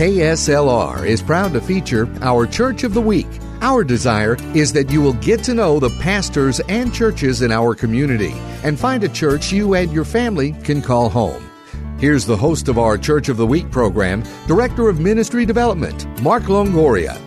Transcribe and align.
KSLR 0.00 1.06
is 1.06 1.20
proud 1.20 1.52
to 1.52 1.60
feature 1.60 2.08
our 2.22 2.46
Church 2.46 2.84
of 2.84 2.94
the 2.94 3.02
Week. 3.02 3.26
Our 3.60 3.84
desire 3.84 4.38
is 4.54 4.72
that 4.72 4.90
you 4.90 5.02
will 5.02 5.12
get 5.12 5.44
to 5.44 5.52
know 5.52 5.78
the 5.78 5.90
pastors 6.00 6.58
and 6.70 6.90
churches 6.94 7.42
in 7.42 7.52
our 7.52 7.74
community 7.74 8.32
and 8.64 8.80
find 8.80 9.04
a 9.04 9.10
church 9.10 9.52
you 9.52 9.74
and 9.74 9.92
your 9.92 10.06
family 10.06 10.52
can 10.64 10.80
call 10.80 11.10
home. 11.10 11.50
Here's 11.98 12.24
the 12.24 12.34
host 12.34 12.68
of 12.68 12.78
our 12.78 12.96
Church 12.96 13.28
of 13.28 13.36
the 13.36 13.46
Week 13.46 13.70
program, 13.70 14.24
Director 14.46 14.88
of 14.88 15.00
Ministry 15.00 15.44
Development, 15.44 16.06
Mark 16.22 16.44
Longoria. 16.44 17.18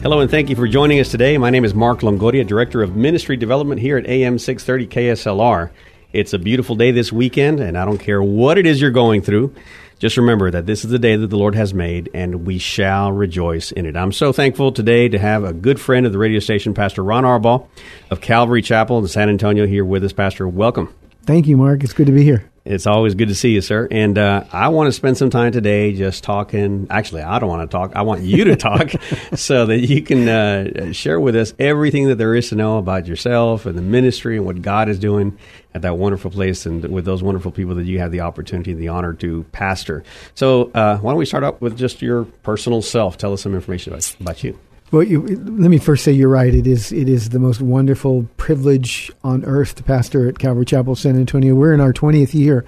Hello, 0.00 0.20
and 0.20 0.30
thank 0.30 0.48
you 0.48 0.56
for 0.56 0.66
joining 0.66 1.00
us 1.00 1.10
today. 1.10 1.36
My 1.36 1.50
name 1.50 1.66
is 1.66 1.74
Mark 1.74 2.00
Longoria, 2.00 2.46
Director 2.46 2.82
of 2.82 2.96
Ministry 2.96 3.36
Development 3.36 3.78
here 3.78 3.98
at 3.98 4.06
AM 4.06 4.38
630 4.38 4.86
KSLR. 4.86 5.70
It's 6.14 6.32
a 6.32 6.38
beautiful 6.38 6.76
day 6.76 6.92
this 6.92 7.12
weekend, 7.12 7.60
and 7.60 7.76
I 7.76 7.84
don't 7.84 7.98
care 7.98 8.22
what 8.22 8.56
it 8.56 8.66
is 8.66 8.80
you're 8.80 8.90
going 8.90 9.20
through. 9.20 9.54
Just 10.02 10.16
remember 10.16 10.50
that 10.50 10.66
this 10.66 10.84
is 10.84 10.90
the 10.90 10.98
day 10.98 11.14
that 11.14 11.28
the 11.28 11.36
Lord 11.36 11.54
has 11.54 11.72
made, 11.72 12.10
and 12.12 12.44
we 12.44 12.58
shall 12.58 13.12
rejoice 13.12 13.70
in 13.70 13.86
it. 13.86 13.96
I'm 13.96 14.10
so 14.10 14.32
thankful 14.32 14.72
today 14.72 15.08
to 15.08 15.16
have 15.16 15.44
a 15.44 15.52
good 15.52 15.80
friend 15.80 16.06
of 16.06 16.10
the 16.10 16.18
radio 16.18 16.40
station, 16.40 16.74
Pastor 16.74 17.04
Ron 17.04 17.22
Arbaugh 17.22 17.68
of 18.10 18.20
Calvary 18.20 18.62
Chapel 18.62 18.98
in 18.98 19.06
San 19.06 19.28
Antonio, 19.28 19.64
here 19.64 19.84
with 19.84 20.02
us. 20.02 20.12
Pastor, 20.12 20.48
welcome. 20.48 20.92
Thank 21.24 21.46
you, 21.46 21.56
Mark. 21.56 21.84
It's 21.84 21.92
good 21.92 22.06
to 22.06 22.12
be 22.12 22.24
here. 22.24 22.48
It's 22.64 22.86
always 22.86 23.16
good 23.16 23.26
to 23.28 23.34
see 23.34 23.50
you, 23.50 23.60
sir. 23.60 23.88
And 23.90 24.16
uh, 24.16 24.44
I 24.52 24.68
want 24.68 24.86
to 24.86 24.92
spend 24.92 25.16
some 25.16 25.30
time 25.30 25.50
today 25.50 25.94
just 25.94 26.22
talking. 26.22 26.86
Actually, 26.90 27.22
I 27.22 27.40
don't 27.40 27.48
want 27.48 27.68
to 27.68 27.76
talk. 27.76 27.96
I 27.96 28.02
want 28.02 28.22
you 28.22 28.44
to 28.44 28.56
talk 28.56 28.90
so 29.34 29.66
that 29.66 29.78
you 29.78 30.00
can 30.00 30.28
uh, 30.28 30.92
share 30.92 31.18
with 31.18 31.34
us 31.34 31.54
everything 31.58 32.06
that 32.06 32.18
there 32.18 32.36
is 32.36 32.50
to 32.50 32.54
know 32.54 32.78
about 32.78 33.06
yourself 33.06 33.66
and 33.66 33.76
the 33.76 33.82
ministry 33.82 34.36
and 34.36 34.46
what 34.46 34.62
God 34.62 34.88
is 34.88 35.00
doing 35.00 35.36
at 35.74 35.82
that 35.82 35.98
wonderful 35.98 36.30
place 36.30 36.64
and 36.64 36.84
with 36.84 37.04
those 37.04 37.22
wonderful 37.22 37.50
people 37.50 37.74
that 37.74 37.84
you 37.84 37.98
have 37.98 38.12
the 38.12 38.20
opportunity 38.20 38.70
and 38.70 38.80
the 38.80 38.88
honor 38.88 39.14
to 39.14 39.42
pastor. 39.50 40.04
So, 40.36 40.70
uh, 40.72 40.98
why 40.98 41.10
don't 41.10 41.18
we 41.18 41.26
start 41.26 41.42
up 41.42 41.60
with 41.60 41.76
just 41.76 42.00
your 42.00 42.24
personal 42.24 42.80
self? 42.80 43.18
Tell 43.18 43.32
us 43.32 43.42
some 43.42 43.54
information 43.56 43.92
about, 43.92 44.14
about 44.20 44.44
you. 44.44 44.56
Well, 44.92 45.02
you, 45.02 45.22
let 45.22 45.70
me 45.70 45.78
first 45.78 46.04
say 46.04 46.12
you're 46.12 46.28
right. 46.28 46.54
It 46.54 46.66
is 46.66 46.92
it 46.92 47.08
is 47.08 47.30
the 47.30 47.38
most 47.38 47.62
wonderful 47.62 48.28
privilege 48.36 49.10
on 49.24 49.42
earth 49.46 49.74
to 49.76 49.82
pastor 49.82 50.28
at 50.28 50.38
Calvary 50.38 50.66
Chapel, 50.66 50.94
San 50.96 51.16
Antonio. 51.16 51.54
We're 51.54 51.72
in 51.72 51.80
our 51.80 51.94
20th 51.94 52.34
year. 52.34 52.66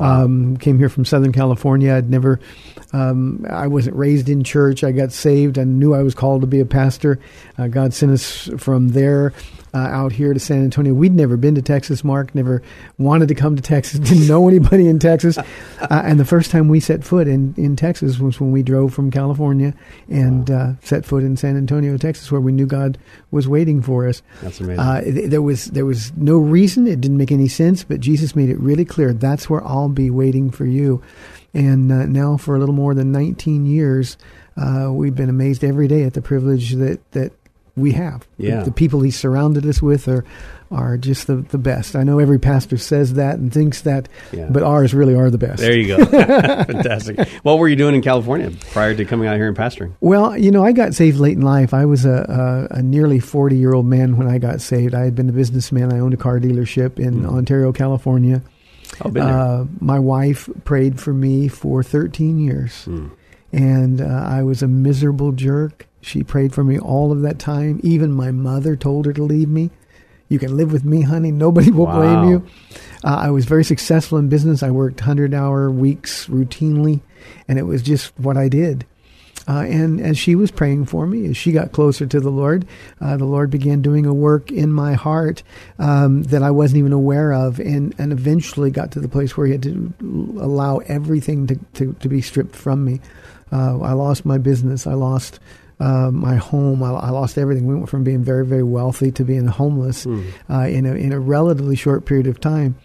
Um, 0.00 0.56
came 0.56 0.78
here 0.78 0.88
from 0.88 1.04
Southern 1.04 1.30
California. 1.30 1.94
I'd 1.94 2.10
never, 2.10 2.40
um, 2.92 3.46
I 3.48 3.68
wasn't 3.68 3.94
raised 3.94 4.28
in 4.28 4.42
church. 4.42 4.82
I 4.82 4.90
got 4.90 5.12
saved. 5.12 5.60
I 5.60 5.64
knew 5.64 5.94
I 5.94 6.02
was 6.02 6.14
called 6.14 6.40
to 6.40 6.48
be 6.48 6.58
a 6.58 6.64
pastor. 6.64 7.20
Uh, 7.56 7.68
God 7.68 7.94
sent 7.94 8.10
us 8.10 8.50
from 8.58 8.88
there 8.88 9.32
uh, 9.74 9.78
out 9.78 10.12
here 10.12 10.32
to 10.34 10.40
San 10.40 10.64
Antonio. 10.64 10.92
We'd 10.92 11.14
never 11.14 11.36
been 11.36 11.54
to 11.54 11.62
Texas, 11.62 12.02
Mark, 12.02 12.34
never 12.34 12.62
wanted 12.98 13.28
to 13.28 13.34
come 13.34 13.56
to 13.56 13.62
Texas, 13.62 14.00
didn't 14.08 14.26
know 14.26 14.48
anybody 14.48 14.88
in 14.88 14.98
Texas. 14.98 15.38
Uh, 15.80 16.02
and 16.04 16.20
the 16.20 16.26
first 16.26 16.50
time 16.50 16.68
we 16.68 16.78
set 16.78 17.02
foot 17.02 17.26
in, 17.26 17.54
in 17.56 17.74
Texas 17.74 18.18
was 18.18 18.38
when 18.38 18.52
we 18.52 18.62
drove 18.62 18.92
from 18.92 19.10
California 19.10 19.74
and 20.10 20.48
wow. 20.50 20.56
uh, 20.56 20.74
set 20.82 21.06
foot 21.06 21.22
in 21.22 21.38
San 21.38 21.56
Antonio, 21.56 21.96
Texas, 21.96 22.30
where 22.30 22.40
we 22.40 22.52
knew 22.52 22.66
God 22.66 22.98
was 23.30 23.48
waiting 23.48 23.80
for 23.80 24.06
us. 24.06 24.20
That's 24.42 24.60
amazing. 24.60 24.78
Uh, 24.78 25.02
there 25.28 25.40
was 25.40 25.66
there 25.66 25.86
was 25.86 26.14
no 26.16 26.36
reason; 26.36 26.86
it 26.86 27.00
didn't 27.00 27.16
make 27.16 27.32
any 27.32 27.48
sense. 27.48 27.82
But 27.82 28.00
Jesus 28.00 28.36
made 28.36 28.50
it 28.50 28.60
really 28.60 28.84
clear: 28.84 29.14
that's 29.14 29.48
where 29.48 29.66
I'll 29.66 29.88
be 29.88 30.10
waiting 30.10 30.50
for 30.50 30.66
you. 30.66 31.02
And 31.54 31.90
uh, 31.90 32.06
now, 32.06 32.36
for 32.36 32.54
a 32.54 32.58
little 32.58 32.74
more 32.74 32.94
than 32.94 33.10
19 33.10 33.66
years, 33.66 34.16
uh, 34.56 34.90
we've 34.92 35.14
been 35.14 35.30
amazed 35.30 35.64
every 35.64 35.88
day 35.88 36.04
at 36.04 36.14
the 36.14 36.22
privilege 36.22 36.72
that 36.72 37.00
that 37.12 37.32
we 37.80 37.92
have. 37.92 38.26
Yeah. 38.36 38.62
The, 38.62 38.70
people 38.70 39.00
he 39.00 39.10
surrounded 39.10 39.66
us 39.66 39.82
with 39.82 40.08
are 40.08 40.24
are 40.70 40.96
just 40.96 41.26
the, 41.26 41.36
the 41.36 41.58
best. 41.58 41.96
I 41.96 42.04
know 42.04 42.20
every 42.20 42.38
pastor 42.38 42.78
says 42.78 43.14
that 43.14 43.38
and 43.38 43.52
thinks 43.52 43.82
that, 43.82 44.08
yeah. 44.30 44.48
but 44.48 44.62
ours 44.62 44.94
really 44.94 45.14
are 45.14 45.28
the 45.28 45.38
best. 45.38 45.58
There 45.58 45.76
you 45.76 45.96
go. 45.96 46.04
Fantastic. 46.06 47.28
What 47.42 47.58
were 47.58 47.68
you 47.68 47.74
doing 47.74 47.96
in 47.96 48.02
California 48.02 48.52
prior 48.70 48.94
to 48.94 49.04
coming 49.04 49.26
out 49.26 49.34
here 49.34 49.48
and 49.48 49.56
pastoring? 49.56 49.94
Well, 50.00 50.38
you 50.38 50.52
know, 50.52 50.64
I 50.64 50.70
got 50.70 50.94
saved 50.94 51.18
late 51.18 51.36
in 51.36 51.42
life. 51.42 51.74
I 51.74 51.86
was 51.86 52.04
a, 52.04 52.68
a, 52.70 52.78
a 52.78 52.82
nearly 52.82 53.18
40 53.18 53.56
year 53.56 53.74
old 53.74 53.86
man 53.86 54.16
when 54.16 54.28
I 54.28 54.38
got 54.38 54.60
saved. 54.60 54.94
I 54.94 55.04
had 55.04 55.16
been 55.16 55.28
a 55.28 55.32
businessman. 55.32 55.92
I 55.92 55.98
owned 55.98 56.14
a 56.14 56.18
car 56.18 56.38
dealership 56.38 57.00
in 57.00 57.22
mm. 57.22 57.26
Ontario, 57.26 57.72
California. 57.72 58.42
Oh, 59.04 59.10
been 59.10 59.26
there. 59.26 59.38
Uh, 59.38 59.64
my 59.80 59.98
wife 59.98 60.48
prayed 60.64 61.00
for 61.00 61.12
me 61.12 61.48
for 61.48 61.82
13 61.82 62.38
years. 62.38 62.84
Mm. 62.86 63.10
And 63.52 64.00
uh, 64.00 64.04
I 64.04 64.44
was 64.44 64.62
a 64.62 64.68
miserable 64.68 65.32
jerk 65.32 65.88
she 66.00 66.22
prayed 66.22 66.54
for 66.54 66.64
me 66.64 66.78
all 66.78 67.12
of 67.12 67.22
that 67.22 67.38
time. 67.38 67.80
Even 67.82 68.12
my 68.12 68.30
mother 68.30 68.76
told 68.76 69.06
her 69.06 69.12
to 69.12 69.22
leave 69.22 69.48
me. 69.48 69.70
You 70.28 70.38
can 70.38 70.56
live 70.56 70.72
with 70.72 70.84
me, 70.84 71.02
honey. 71.02 71.32
Nobody 71.32 71.70
will 71.70 71.86
wow. 71.86 71.96
blame 71.96 72.30
you. 72.30 72.46
Uh, 73.04 73.16
I 73.16 73.30
was 73.30 73.44
very 73.44 73.64
successful 73.64 74.18
in 74.18 74.28
business. 74.28 74.62
I 74.62 74.70
worked 74.70 75.00
100 75.00 75.34
hour 75.34 75.70
weeks 75.70 76.26
routinely, 76.26 77.00
and 77.48 77.58
it 77.58 77.64
was 77.64 77.82
just 77.82 78.18
what 78.18 78.36
I 78.36 78.48
did. 78.48 78.86
Uh, 79.48 79.62
and 79.62 80.00
as 80.00 80.16
she 80.16 80.36
was 80.36 80.50
praying 80.50 80.84
for 80.84 81.06
me, 81.06 81.26
as 81.26 81.36
she 81.36 81.50
got 81.50 81.72
closer 81.72 82.06
to 82.06 82.20
the 82.20 82.30
Lord, 82.30 82.66
uh, 83.00 83.16
the 83.16 83.24
Lord 83.24 83.50
began 83.50 83.82
doing 83.82 84.06
a 84.06 84.14
work 84.14 84.52
in 84.52 84.72
my 84.72 84.94
heart 84.94 85.42
um, 85.78 86.22
that 86.24 86.42
I 86.42 86.50
wasn't 86.50 86.78
even 86.78 86.92
aware 86.92 87.32
of, 87.32 87.58
and, 87.58 87.94
and 87.98 88.12
eventually 88.12 88.70
got 88.70 88.92
to 88.92 89.00
the 89.00 89.08
place 89.08 89.36
where 89.36 89.46
He 89.46 89.52
had 89.52 89.62
to 89.64 89.92
allow 90.38 90.78
everything 90.78 91.46
to, 91.48 91.56
to, 91.74 91.94
to 91.94 92.08
be 92.08 92.20
stripped 92.20 92.54
from 92.54 92.84
me. 92.84 93.00
Uh, 93.50 93.80
I 93.80 93.92
lost 93.92 94.24
my 94.24 94.38
business. 94.38 94.86
I 94.86 94.94
lost 94.94 95.40
uh, 95.80 96.10
my 96.10 96.36
home. 96.36 96.82
I, 96.82 96.90
I, 96.90 97.10
lost 97.10 97.38
everything. 97.38 97.66
We 97.66 97.74
went 97.74 97.88
from 97.88 98.04
being 98.04 98.22
very, 98.22 98.44
very 98.44 98.62
wealthy 98.62 99.10
to 99.12 99.24
being 99.24 99.46
homeless 99.46 100.06
mm. 100.06 100.24
uh, 100.48 100.68
in 100.68 100.86
a 100.86 100.94
in 100.94 101.12
a 101.12 101.18
relatively 101.18 101.76
short 101.76 102.04
period 102.04 102.26
of 102.26 102.38
time, 102.40 102.76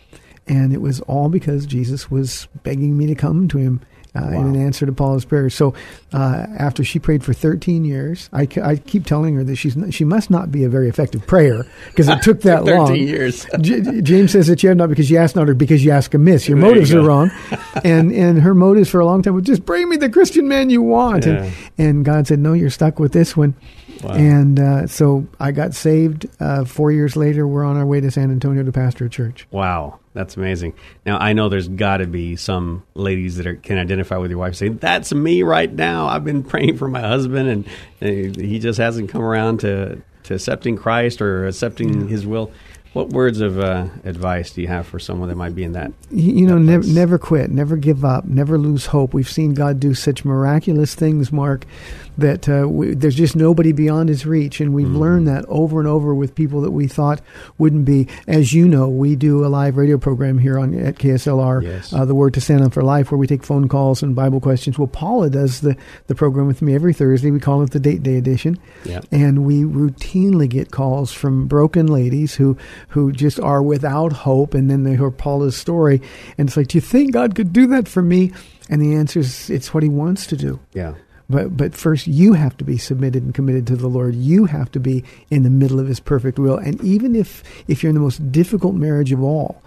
and 0.48 0.74
it 0.74 0.82
was 0.82 1.02
all 1.02 1.30
because 1.30 1.66
Jesus 1.66 2.10
was 2.10 2.48
begging 2.64 2.98
me 2.98 3.06
to 3.08 3.16
come 3.16 3.48
to 3.50 3.58
Him 3.58 3.82
wow. 4.24 4.30
in 4.30 4.48
an 4.48 4.56
answer 4.56 4.86
to 4.86 4.92
Paula's 4.92 5.26
prayer. 5.26 5.50
So 5.50 5.74
uh, 6.14 6.46
after 6.58 6.84
she 6.84 7.00
prayed 7.00 7.24
for 7.24 7.34
13 7.34 7.86
years, 7.86 8.30
I, 8.32 8.48
I 8.64 8.78
keep 8.78 9.06
telling 9.06 9.36
her 9.36 9.44
that 9.44 9.56
she's 9.56 9.76
not, 9.76 9.94
she 9.94 10.06
must 10.06 10.30
not 10.30 10.52
be 10.52 10.64
a 10.64 10.70
very 10.70 10.90
effective 10.90 11.26
prayer 11.28 11.66
because 11.88 12.08
it 12.08 12.22
took 12.22 12.42
that 12.44 12.64
13 12.64 12.78
long. 12.78 12.88
13 12.88 13.08
years. 13.08 13.46
J- 13.62 14.02
James 14.02 14.32
says 14.32 14.48
that 14.48 14.64
you 14.64 14.70
have 14.70 14.78
not 14.78 14.90
because 14.90 15.10
you 15.10 15.18
ask 15.18 15.36
not 15.36 15.50
or 15.50 15.54
because 15.54 15.84
you 15.84 15.92
ask 15.92 16.14
amiss. 16.14 16.48
Your 16.48 16.60
there 16.60 16.70
motives 16.70 16.92
you 16.92 17.02
are 17.02 17.06
wrong. 17.06 17.32
and, 17.84 18.12
and 18.12 18.42
her 18.42 18.54
motives 18.54 18.90
for 18.90 19.00
a 19.00 19.06
long 19.06 19.22
time 19.22 19.34
were 19.34 19.42
just 19.42 19.66
bring 19.66 19.90
me 19.90 19.98
the 19.98 20.10
Christian 20.10 20.48
man 20.48 20.70
you 20.70 20.82
want. 20.82 21.26
Yeah. 21.26 21.44
And, 21.44 21.54
and 21.78 22.06
God 22.06 22.28
said, 22.28 22.40
no, 22.40 22.54
you're 22.54 22.70
stuck 22.70 23.00
with 23.00 23.12
this 23.12 23.36
one. 23.36 23.56
Wow. 24.06 24.14
And 24.14 24.60
uh, 24.60 24.88
so 24.88 25.26
I 25.40 25.52
got 25.52 25.74
saved. 25.74 26.28
Uh, 26.40 26.64
four 26.64 26.92
years 26.92 27.16
later, 27.16 27.48
we're 27.48 27.64
on 27.64 27.76
our 27.76 27.86
way 27.86 28.02
to 28.02 28.12
San 28.12 28.30
Antonio 28.30 28.62
to 28.62 28.72
pastor 28.72 29.06
a 29.06 29.10
church. 29.10 29.48
Wow, 29.50 30.00
that's 30.14 30.38
amazing. 30.38 30.76
Now 31.08 31.18
I 31.18 31.34
know 31.34 31.50
there's 31.50 31.68
got 31.68 31.98
to 31.98 32.06
be 32.06 32.36
some 32.36 32.84
ladies 32.94 33.38
that 33.38 33.48
are, 33.48 33.56
can 33.56 33.80
identify 33.80 34.18
with 34.18 34.30
your 34.30 34.40
wife, 34.40 34.56
saying, 34.56 34.78
"That's 34.78 35.12
me 35.12 35.42
right 35.42 35.74
now. 35.74 36.06
I've 36.06 36.24
been 36.24 36.44
praying 36.52 36.78
for 36.78 36.88
my 36.88 37.02
husband, 37.02 37.50
and, 37.50 37.68
and 38.00 38.36
he 38.36 38.60
just 38.60 38.78
hasn't 38.78 39.10
come 39.10 39.24
around 39.24 39.62
to 39.62 40.04
to 40.26 40.36
accepting 40.36 40.78
Christ 40.78 41.20
or 41.20 41.48
accepting 41.48 42.08
His 42.08 42.28
will." 42.28 42.52
What 42.94 43.10
words 43.10 43.42
of 43.42 43.60
uh, 43.60 43.88
advice 44.06 44.54
do 44.54 44.62
you 44.62 44.70
have 44.70 44.88
for 44.88 45.00
someone 45.00 45.28
that 45.28 45.36
might 45.36 45.54
be 45.54 45.66
in 45.66 45.74
that? 45.74 45.92
You 46.12 46.48
know, 46.48 46.58
never, 46.58 46.88
never 46.88 47.18
quit, 47.18 47.52
never 47.52 47.76
give 47.76 48.06
up, 48.06 48.24
never 48.24 48.58
lose 48.58 48.86
hope. 48.86 49.14
We've 49.14 49.30
seen 49.30 49.54
God 49.54 49.82
do 49.82 49.94
such 49.94 50.24
miraculous 50.24 50.96
things, 50.96 51.30
Mark, 51.30 51.66
that 52.18 52.48
uh, 52.48 52.68
we, 52.68 52.94
there's 52.94 53.16
just 53.16 53.36
nobody 53.36 53.72
beyond 53.72 54.10
his 54.10 54.26
reach. 54.26 54.60
And 54.60 54.74
we've 54.74 54.88
mm. 54.88 54.98
learned 54.98 55.28
that 55.28 55.46
over 55.48 55.80
and 55.80 55.88
over 55.88 56.14
with 56.14 56.36
people 56.36 56.62
that 56.62 56.72
we 56.72 56.88
thought 56.88 57.22
wouldn't 57.58 57.86
be. 57.86 58.08
As 58.28 58.54
you 58.54 58.68
know, 58.68 58.90
we 58.90 59.16
do 59.16 59.46
a 59.46 59.48
live 59.48 59.78
radio 59.78 59.98
program 59.98 60.38
here 60.38 60.60
on 60.60 60.74
at 60.76 60.96
KSLR, 60.96 61.64
yes. 61.64 61.94
uh, 61.94 62.06
The 62.06 62.16
Word 62.16 62.34
to 62.36 62.42
Stand 62.42 62.64
on 62.64 62.70
for 62.70 62.84
Life, 62.84 63.12
where 63.12 63.18
we 63.18 63.28
take 63.28 63.44
phone 63.44 63.68
calls 63.68 64.04
and 64.04 64.16
Bible 64.16 64.42
questions. 64.42 64.78
Well, 64.78 64.88
Paula 64.88 65.30
does 65.30 65.62
the, 65.62 65.78
the 66.08 66.16
program 66.16 66.48
with 66.48 66.62
me 66.62 66.76
every 66.76 66.94
Thursday. 66.94 67.32
We 67.32 67.40
call 67.40 67.64
it 67.64 67.72
the 67.72 67.80
Date 67.80 68.04
Day 68.04 68.18
Edition. 68.18 68.60
Yep. 68.86 69.06
And 69.12 69.46
we 69.46 69.64
routinely 69.64 70.50
get 70.50 70.72
calls 70.72 71.12
from 71.12 71.48
broken 71.48 71.88
ladies 71.88 72.36
who, 72.36 72.58
who 72.90 73.12
just 73.12 73.40
are 73.40 73.62
without 73.62 74.14
hope. 74.14 74.54
And 74.54 74.70
then 74.70 74.84
they 74.84 74.96
hear 74.96 75.12
Paula's 75.12 75.58
story. 75.58 76.02
And 76.38 76.50
it's 76.50 76.58
like, 76.58 76.68
do 76.68 76.78
you 76.78 76.82
think 76.82 77.14
God 77.14 77.36
could 77.36 77.54
do 77.54 77.68
that 77.68 77.88
for 77.88 78.02
me? 78.02 78.32
And 78.70 78.82
the 78.82 78.96
answer 78.96 79.20
is, 79.20 79.50
it's 79.50 79.74
what 79.74 79.84
he 79.84 79.90
wants 79.90 80.28
to 80.28 80.38
do. 80.38 80.60
Yeah. 80.74 80.96
But 81.30 81.58
but 81.58 81.74
first 81.74 82.08
you 82.08 82.34
have 82.34 82.56
to 82.58 82.64
be 82.64 82.78
submitted 82.78 83.24
and 83.24 83.34
committed 83.34 83.66
to 83.68 83.76
the 83.76 83.88
Lord. 83.88 84.16
You 84.16 84.46
have 84.46 84.72
to 84.74 84.80
be 84.80 85.04
in 85.30 85.44
the 85.44 85.50
middle 85.50 85.80
of 85.80 85.88
his 85.88 86.00
perfect 86.00 86.38
will. 86.38 86.58
And 86.58 86.82
even 86.84 87.16
if 87.16 87.44
if 87.68 87.82
you're 87.82 87.90
in 87.90 87.96
the 87.96 88.02
most 88.02 88.32
difficult 88.32 88.76
marriage 88.76 89.12
of 89.12 89.24
all, 89.24 89.62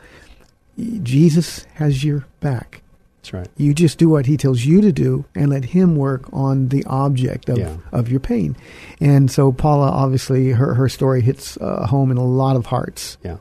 Jesus 1.03 1.67
has 1.75 2.05
your 2.05 2.27
back. 2.41 2.83
That's 3.19 3.33
right. 3.33 3.49
You 3.57 3.75
just 3.75 3.99
do 3.99 4.09
what 4.09 4.27
he 4.27 4.37
tells 4.37 4.65
you 4.65 4.81
to 4.81 4.93
do 4.93 5.25
and 5.35 5.51
let 5.51 5.65
him 5.65 5.97
work 5.97 6.33
on 6.33 6.69
the 6.69 6.85
object 6.85 7.49
of, 7.49 7.59
yeah. 7.59 7.77
of 7.91 8.09
your 8.09 8.21
pain. 8.21 8.57
And 9.01 9.31
so 9.31 9.51
Paula 9.51 9.91
obviously 9.91 10.51
her 10.53 10.75
her 10.75 10.89
story 10.89 11.21
hits 11.21 11.57
uh, 11.57 11.87
home 11.87 12.11
in 12.13 12.17
a 12.17 12.25
lot 12.25 12.57
of 12.57 12.67
hearts. 12.67 13.19
Yeah. 13.25 13.39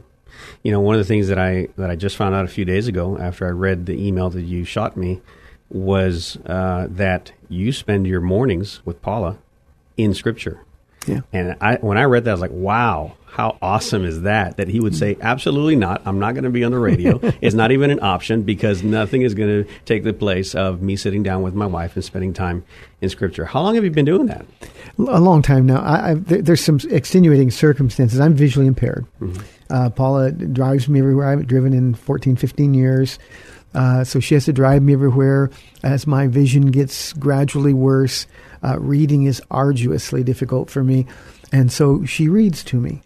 You 0.64 0.72
know, 0.72 0.80
one 0.80 0.96
of 0.96 1.00
the 1.00 1.06
things 1.06 1.28
that 1.28 1.38
I 1.38 1.68
that 1.78 1.92
I 1.92 1.96
just 1.96 2.18
found 2.18 2.34
out 2.34 2.46
a 2.46 2.50
few 2.50 2.66
days 2.66 2.88
ago 2.88 3.18
after 3.18 3.46
I 3.46 3.52
read 3.52 3.86
the 3.86 3.94
email 3.94 4.30
that 4.32 4.42
you 4.42 4.64
shot 4.64 4.98
me 4.98 5.22
was 5.70 6.38
uh, 6.46 6.88
that 6.90 7.32
you 7.50 7.72
spend 7.72 8.08
your 8.08 8.22
mornings 8.22 8.82
with 8.86 9.02
Paula 9.02 9.38
in 9.98 10.14
Scripture. 10.14 10.62
Yeah. 11.06 11.22
And 11.32 11.56
I, 11.62 11.76
when 11.78 11.98
I 11.98 12.04
read 12.04 12.26
that, 12.26 12.32
I 12.32 12.34
was 12.34 12.42
like, 12.42 12.52
wow, 12.52 13.16
how 13.26 13.58
awesome 13.62 14.04
is 14.04 14.24
that? 14.24 14.58
That 14.58 14.68
he 14.68 14.80
would 14.80 14.96
say, 14.96 15.18
absolutely 15.22 15.76
not. 15.76 16.02
I'm 16.06 16.20
not 16.20 16.34
going 16.34 16.44
to 16.44 16.50
be 16.50 16.64
on 16.64 16.72
the 16.72 16.80
radio. 16.80 17.20
it's 17.42 17.56
not 17.56 17.72
even 17.72 17.92
an 17.92 18.00
option 18.02 18.44
because 18.44 18.84
nothing 18.84 19.22
is 19.22 19.34
going 19.34 19.64
to 19.64 19.72
take 19.86 20.04
the 20.04 20.14
place 20.14 20.56
of 20.56 20.82
me 20.82 20.96
sitting 20.96 21.24
down 21.24 21.44
with 21.44 21.54
my 21.54 21.66
wife 21.66 21.96
and 21.96 22.04
spending 22.04 22.34
time 22.34 22.66
in 23.02 23.10
Scripture. 23.10 23.46
How 23.46 23.62
long 23.62 23.76
have 23.76 23.84
you 23.84 23.92
been 23.92 24.06
doing 24.06 24.26
that? 24.28 24.46
A 24.98 25.20
long 25.20 25.42
time 25.42 25.66
now. 25.66 25.82
I, 25.82 26.12
I, 26.12 26.14
there's 26.16 26.64
some 26.64 26.80
extenuating 26.90 27.52
circumstances. 27.52 28.20
I'm 28.20 28.34
visually 28.34 28.68
impaired. 28.68 29.06
Mm-hmm. 29.22 29.44
Uh, 29.70 29.90
Paula 29.90 30.32
drives 30.32 30.88
me 30.88 31.00
everywhere. 31.00 31.28
I 31.28 31.32
haven't 31.32 31.48
driven 31.48 31.74
in 31.74 31.94
14, 31.94 32.36
15 32.36 32.74
years. 32.74 33.20
Uh, 33.78 34.04
so 34.04 34.20
she 34.20 34.34
has 34.34 34.46
to 34.46 34.54
drive 34.54 34.82
me 34.82 34.94
everywhere 34.94 35.52
as 35.84 36.08
my 36.08 36.26
vision 36.26 36.66
gets 36.72 37.14
gradually 37.14 37.74
worse. 37.74 38.26
Uh, 38.64 38.80
reading 38.80 39.24
is 39.24 39.40
arduously 39.52 40.24
difficult 40.24 40.72
for 40.72 40.84
me. 40.84 41.06
And 41.52 41.72
so 41.72 42.04
she 42.04 42.28
reads 42.28 42.64
to 42.66 42.80
me. 42.80 43.04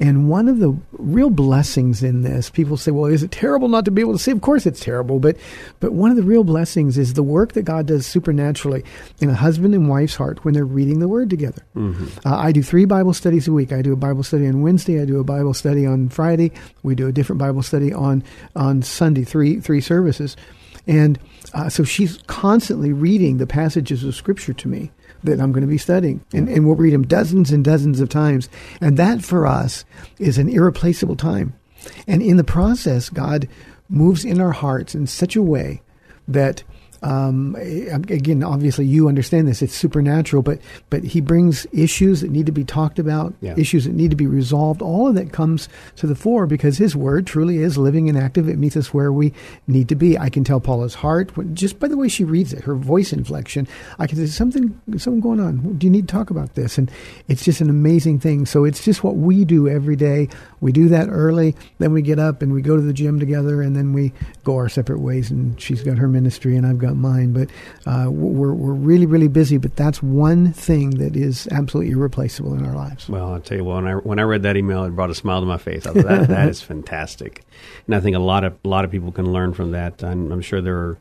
And 0.00 0.28
one 0.28 0.48
of 0.48 0.58
the 0.58 0.76
real 0.92 1.30
blessings 1.30 2.02
in 2.02 2.22
this, 2.22 2.50
people 2.50 2.76
say, 2.76 2.90
well, 2.90 3.06
is 3.06 3.22
it 3.22 3.30
terrible 3.30 3.68
not 3.68 3.84
to 3.84 3.90
be 3.90 4.00
able 4.00 4.14
to 4.14 4.18
see? 4.18 4.30
Of 4.30 4.40
course 4.40 4.66
it's 4.66 4.80
terrible, 4.80 5.20
but, 5.20 5.36
but 5.80 5.92
one 5.92 6.10
of 6.10 6.16
the 6.16 6.22
real 6.22 6.44
blessings 6.44 6.98
is 6.98 7.14
the 7.14 7.22
work 7.22 7.52
that 7.52 7.62
God 7.62 7.86
does 7.86 8.06
supernaturally 8.06 8.84
in 9.20 9.30
a 9.30 9.34
husband 9.34 9.74
and 9.74 9.88
wife's 9.88 10.16
heart 10.16 10.44
when 10.44 10.54
they're 10.54 10.64
reading 10.64 10.98
the 10.98 11.08
Word 11.08 11.30
together. 11.30 11.62
Mm-hmm. 11.76 12.26
Uh, 12.26 12.36
I 12.36 12.52
do 12.52 12.62
three 12.62 12.84
Bible 12.84 13.14
studies 13.14 13.46
a 13.46 13.52
week. 13.52 13.72
I 13.72 13.82
do 13.82 13.92
a 13.92 13.96
Bible 13.96 14.22
study 14.22 14.48
on 14.48 14.62
Wednesday. 14.62 15.00
I 15.00 15.04
do 15.04 15.20
a 15.20 15.24
Bible 15.24 15.54
study 15.54 15.86
on 15.86 16.08
Friday. 16.08 16.52
We 16.82 16.94
do 16.94 17.06
a 17.06 17.12
different 17.12 17.38
Bible 17.38 17.62
study 17.62 17.92
on, 17.92 18.24
on 18.56 18.82
Sunday, 18.82 19.24
three, 19.24 19.60
three 19.60 19.80
services. 19.80 20.36
And 20.86 21.18
uh, 21.54 21.68
so 21.68 21.84
she's 21.84 22.18
constantly 22.26 22.92
reading 22.92 23.38
the 23.38 23.46
passages 23.46 24.04
of 24.04 24.14
Scripture 24.14 24.52
to 24.52 24.68
me 24.68 24.90
that 25.24 25.40
I'm 25.40 25.52
going 25.52 25.62
to 25.62 25.66
be 25.66 25.78
studying. 25.78 26.24
And, 26.32 26.48
and 26.48 26.66
we'll 26.66 26.76
read 26.76 26.94
them 26.94 27.06
dozens 27.06 27.50
and 27.50 27.64
dozens 27.64 28.00
of 28.00 28.08
times. 28.08 28.48
And 28.80 28.96
that 28.96 29.22
for 29.22 29.46
us 29.46 29.84
is 30.18 30.38
an 30.38 30.48
irreplaceable 30.48 31.16
time. 31.16 31.54
And 32.06 32.22
in 32.22 32.36
the 32.36 32.44
process, 32.44 33.10
God 33.10 33.48
moves 33.88 34.24
in 34.24 34.40
our 34.40 34.52
hearts 34.52 34.94
in 34.94 35.06
such 35.06 35.36
a 35.36 35.42
way 35.42 35.82
that 36.28 36.62
um, 37.04 37.54
again, 37.56 38.42
obviously, 38.42 38.86
you 38.86 39.08
understand 39.08 39.46
this; 39.46 39.60
it's 39.60 39.74
supernatural. 39.74 40.42
But 40.42 40.58
but 40.88 41.04
he 41.04 41.20
brings 41.20 41.66
issues 41.70 42.22
that 42.22 42.30
need 42.30 42.46
to 42.46 42.52
be 42.52 42.64
talked 42.64 42.98
about, 42.98 43.34
yeah. 43.42 43.54
issues 43.58 43.84
that 43.84 43.92
need 43.92 44.10
to 44.10 44.16
be 44.16 44.26
resolved. 44.26 44.80
All 44.80 45.06
of 45.06 45.14
that 45.14 45.30
comes 45.30 45.68
to 45.96 46.06
the 46.06 46.14
fore 46.14 46.46
because 46.46 46.78
his 46.78 46.96
word 46.96 47.26
truly 47.26 47.58
is 47.58 47.76
living 47.76 48.08
and 48.08 48.16
active. 48.16 48.48
It 48.48 48.58
meets 48.58 48.76
us 48.76 48.94
where 48.94 49.12
we 49.12 49.34
need 49.66 49.88
to 49.90 49.94
be. 49.94 50.18
I 50.18 50.30
can 50.30 50.44
tell 50.44 50.60
Paula's 50.60 50.94
heart 50.94 51.30
just 51.52 51.78
by 51.78 51.88
the 51.88 51.96
way 51.98 52.08
she 52.08 52.24
reads 52.24 52.54
it, 52.54 52.64
her 52.64 52.74
voice 52.74 53.12
inflection. 53.12 53.68
I 53.98 54.06
can 54.06 54.16
say 54.16 54.26
something 54.26 54.80
something 54.96 55.20
going 55.20 55.40
on. 55.40 55.76
Do 55.76 55.86
you 55.86 55.90
need 55.90 56.08
to 56.08 56.12
talk 56.12 56.30
about 56.30 56.54
this? 56.54 56.78
And 56.78 56.90
it's 57.28 57.44
just 57.44 57.60
an 57.60 57.68
amazing 57.68 58.20
thing. 58.20 58.46
So 58.46 58.64
it's 58.64 58.82
just 58.82 59.04
what 59.04 59.16
we 59.16 59.44
do 59.44 59.68
every 59.68 59.96
day. 59.96 60.28
We 60.60 60.72
do 60.72 60.88
that 60.88 61.08
early, 61.10 61.54
then 61.78 61.92
we 61.92 62.00
get 62.00 62.18
up 62.18 62.40
and 62.40 62.50
we 62.54 62.62
go 62.62 62.76
to 62.76 62.82
the 62.82 62.94
gym 62.94 63.20
together, 63.20 63.60
and 63.60 63.76
then 63.76 63.92
we 63.92 64.14
go 64.42 64.56
our 64.56 64.70
separate 64.70 65.00
ways. 65.00 65.30
And 65.30 65.60
she's 65.60 65.82
got 65.82 65.98
her 65.98 66.08
ministry, 66.08 66.56
and 66.56 66.66
I've 66.66 66.78
got 66.78 66.93
mine. 66.96 67.32
But 67.32 67.48
uh, 67.86 68.10
we're 68.10 68.52
we're 68.52 68.72
really 68.72 69.06
really 69.06 69.28
busy. 69.28 69.58
But 69.58 69.76
that's 69.76 70.02
one 70.02 70.52
thing 70.52 70.90
that 70.90 71.16
is 71.16 71.48
absolutely 71.50 71.92
irreplaceable 71.92 72.54
in 72.54 72.64
our 72.64 72.74
lives. 72.74 73.08
Well, 73.08 73.32
I'll 73.32 73.40
tell 73.40 73.58
you 73.58 73.64
what. 73.64 73.82
When 73.82 73.86
I 73.86 73.94
when 73.94 74.18
I 74.18 74.22
read 74.22 74.42
that 74.42 74.56
email, 74.56 74.84
it 74.84 74.90
brought 74.90 75.10
a 75.10 75.14
smile 75.14 75.40
to 75.40 75.46
my 75.46 75.58
face. 75.58 75.86
I 75.86 75.92
thought 75.92 76.04
that 76.04 76.28
that 76.28 76.48
is 76.48 76.60
fantastic, 76.72 77.44
and 77.86 77.94
I 77.94 78.00
think 78.00 78.16
a 78.16 78.20
lot 78.20 78.44
of 78.44 78.56
a 78.64 78.68
lot 78.68 78.84
of 78.84 78.90
people 78.90 79.12
can 79.12 79.32
learn 79.32 79.54
from 79.54 79.72
that. 79.72 80.02
I'm, 80.02 80.30
I'm 80.32 80.40
sure 80.40 80.60
there 80.60 80.76
are 80.76 80.98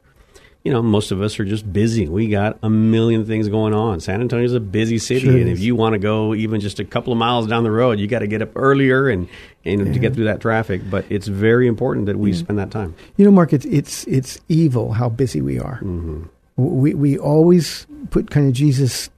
you 0.63 0.71
know, 0.71 0.81
most 0.81 1.11
of 1.11 1.21
us 1.21 1.39
are 1.39 1.45
just 1.45 1.71
busy. 1.71 2.07
We 2.07 2.27
got 2.27 2.57
a 2.63 2.69
million 2.69 3.25
things 3.25 3.49
going 3.49 3.73
on. 3.73 3.99
San 3.99 4.21
Antonio's 4.21 4.53
a 4.53 4.61
busy 4.61 4.97
city, 4.97 5.25
sure 5.25 5.37
and 5.37 5.49
if 5.49 5.59
you 5.59 5.75
want 5.75 5.93
to 5.93 5.99
go 5.99 6.33
even 6.33 6.61
just 6.61 6.79
a 6.79 6.85
couple 6.85 7.11
of 7.11 7.19
miles 7.19 7.47
down 7.47 7.63
the 7.63 7.71
road, 7.71 7.99
you 7.99 8.07
got 8.07 8.19
to 8.19 8.27
get 8.27 8.41
up 8.41 8.51
earlier 8.55 9.09
and 9.09 9.27
and 9.65 9.87
yeah. 9.87 9.93
to 9.93 9.99
get 9.99 10.13
through 10.13 10.25
that 10.25 10.39
traffic. 10.39 10.81
But 10.89 11.05
it's 11.09 11.27
very 11.27 11.67
important 11.67 12.05
that 12.05 12.17
we 12.17 12.31
yeah. 12.31 12.37
spend 12.37 12.59
that 12.59 12.71
time. 12.71 12.95
You 13.17 13.25
know, 13.25 13.31
Mark, 13.31 13.51
it's 13.51 13.65
it's 13.65 14.05
it's 14.05 14.39
evil 14.47 14.93
how 14.93 15.09
busy 15.09 15.41
we 15.41 15.59
are. 15.59 15.79
Mm-hmm. 15.83 16.23
We 16.55 16.93
we 16.93 17.17
always 17.17 17.85
put 18.09 18.31
kind 18.31 18.47
of 18.47 18.53
Jesus 18.53 19.09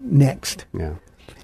next. 0.00 0.66
Yeah. 0.72 0.94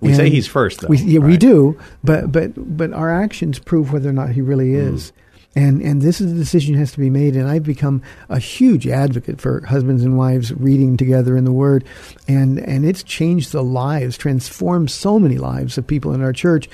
We 0.00 0.11
and 0.11 0.16
say 0.16 0.31
he's 0.31 0.46
first, 0.46 0.81
though. 0.81 0.88
We, 0.88 0.99
yeah, 0.99 1.19
right? 1.19 1.26
we 1.26 1.37
do, 1.37 1.76
but 2.04 2.31
but 2.31 2.52
but 2.54 2.93
our 2.93 3.11
actions 3.11 3.58
prove 3.58 3.93
whether 3.93 4.08
or 4.08 4.12
not 4.12 4.31
he 4.31 4.40
really 4.40 4.75
is. 4.75 5.11
Mm. 5.11 5.12
And, 5.58 5.82
and 5.82 6.00
this 6.00 6.20
is 6.20 6.31
a 6.31 6.37
decision 6.37 6.75
that 6.75 6.78
has 6.78 6.93
to 6.93 7.00
be 7.00 7.10
made. 7.10 7.34
And 7.34 7.49
I've 7.49 7.64
become 7.64 8.00
a 8.28 8.38
huge 8.38 8.87
advocate 8.87 9.40
for 9.40 9.66
husbands 9.66 10.05
and 10.05 10.16
wives 10.16 10.52
reading 10.52 10.96
together 10.96 11.37
in 11.37 11.44
the 11.44 11.50
Word. 11.50 11.84
And, 12.28 12.60
and 12.60 12.84
it's 12.84 13.02
changed 13.02 13.50
the 13.50 13.64
lives, 13.64 14.16
transformed 14.16 14.88
so 14.88 15.19
many 15.19 15.37
lives 15.37 15.76
of 15.76 15.84
people 15.84 16.12
in 16.12 16.22
our 16.22 16.32
church 16.32 16.69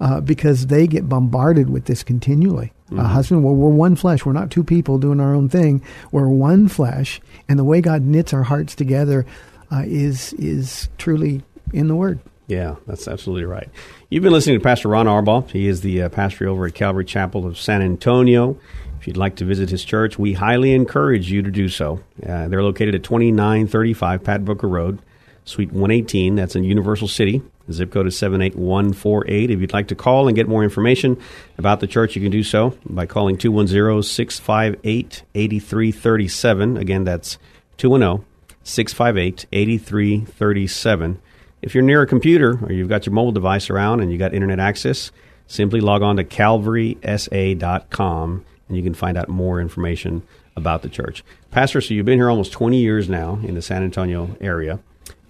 uh, 0.00 0.20
because 0.20 0.68
they 0.68 0.86
get 0.86 1.08
bombarded 1.08 1.68
with 1.68 1.86
this 1.86 2.04
continually. 2.04 2.72
Mm-hmm. 2.90 3.00
Uh, 3.00 3.08
husband, 3.08 3.42
well, 3.42 3.56
we're 3.56 3.70
one 3.70 3.96
flesh. 3.96 4.24
We're 4.24 4.34
not 4.34 4.52
two 4.52 4.62
people 4.62 4.98
doing 4.98 5.18
our 5.18 5.34
own 5.34 5.48
thing. 5.48 5.82
We're 6.12 6.28
one 6.28 6.68
flesh. 6.68 7.20
And 7.48 7.58
the 7.58 7.64
way 7.64 7.80
God 7.80 8.02
knits 8.02 8.32
our 8.32 8.44
hearts 8.44 8.76
together 8.76 9.26
uh, 9.72 9.82
is, 9.84 10.32
is 10.34 10.88
truly 10.96 11.42
in 11.72 11.88
the 11.88 11.96
Word. 11.96 12.20
Yeah, 12.48 12.76
that's 12.86 13.06
absolutely 13.06 13.44
right. 13.44 13.68
You've 14.08 14.22
been 14.22 14.32
listening 14.32 14.58
to 14.58 14.62
Pastor 14.62 14.88
Ron 14.88 15.04
Arbaugh. 15.06 15.50
He 15.50 15.68
is 15.68 15.82
the 15.82 16.02
uh, 16.02 16.08
pastor 16.08 16.48
over 16.48 16.64
at 16.64 16.74
Calvary 16.74 17.04
Chapel 17.04 17.46
of 17.46 17.58
San 17.58 17.82
Antonio. 17.82 18.58
If 18.98 19.06
you'd 19.06 19.18
like 19.18 19.36
to 19.36 19.44
visit 19.44 19.68
his 19.68 19.84
church, 19.84 20.18
we 20.18 20.32
highly 20.32 20.72
encourage 20.72 21.30
you 21.30 21.42
to 21.42 21.50
do 21.50 21.68
so. 21.68 22.00
Uh, 22.26 22.48
they're 22.48 22.62
located 22.62 22.94
at 22.94 23.02
2935 23.04 24.24
Pat 24.24 24.46
Booker 24.46 24.66
Road, 24.66 24.98
Suite 25.44 25.72
118. 25.72 26.36
That's 26.36 26.56
in 26.56 26.64
Universal 26.64 27.08
City. 27.08 27.42
The 27.66 27.74
zip 27.74 27.92
code 27.92 28.06
is 28.06 28.16
78148. 28.16 29.50
If 29.50 29.60
you'd 29.60 29.74
like 29.74 29.88
to 29.88 29.94
call 29.94 30.26
and 30.26 30.34
get 30.34 30.48
more 30.48 30.64
information 30.64 31.18
about 31.58 31.80
the 31.80 31.86
church, 31.86 32.16
you 32.16 32.22
can 32.22 32.32
do 32.32 32.42
so 32.42 32.78
by 32.86 33.04
calling 33.04 33.36
210 33.36 34.02
658 34.02 35.22
8337. 35.34 36.78
Again, 36.78 37.04
that's 37.04 37.36
210 37.76 38.24
658 38.62 39.46
8337. 39.52 41.20
If 41.60 41.74
you're 41.74 41.82
near 41.82 42.02
a 42.02 42.06
computer 42.06 42.64
or 42.64 42.70
you've 42.72 42.88
got 42.88 43.04
your 43.06 43.12
mobile 43.12 43.32
device 43.32 43.68
around 43.70 44.00
and 44.00 44.12
you 44.12 44.18
got 44.18 44.34
internet 44.34 44.60
access, 44.60 45.10
simply 45.46 45.80
log 45.80 46.02
on 46.02 46.16
to 46.16 46.24
calvarysa.com 46.24 48.44
and 48.68 48.76
you 48.76 48.82
can 48.82 48.94
find 48.94 49.18
out 49.18 49.28
more 49.28 49.60
information 49.60 50.22
about 50.54 50.82
the 50.82 50.88
church. 50.88 51.24
Pastor, 51.50 51.80
so 51.80 51.94
you've 51.94 52.06
been 52.06 52.18
here 52.18 52.30
almost 52.30 52.52
20 52.52 52.78
years 52.78 53.08
now 53.08 53.40
in 53.42 53.54
the 53.54 53.62
San 53.62 53.82
Antonio 53.82 54.36
area. 54.40 54.78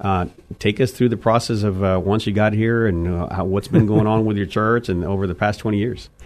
Uh, 0.00 0.26
take 0.60 0.80
us 0.80 0.92
through 0.92 1.08
the 1.08 1.16
process 1.16 1.64
of 1.64 1.82
uh, 1.82 2.00
once 2.02 2.24
you 2.24 2.32
got 2.32 2.52
here 2.52 2.86
and 2.86 3.08
uh, 3.08 3.34
how, 3.34 3.44
what's 3.44 3.66
been 3.66 3.86
going 3.86 4.06
on 4.06 4.24
with 4.24 4.36
your 4.36 4.46
church 4.46 4.88
and 4.88 5.04
over 5.04 5.26
the 5.26 5.34
past 5.34 5.60
20 5.60 5.78
years. 5.78 6.08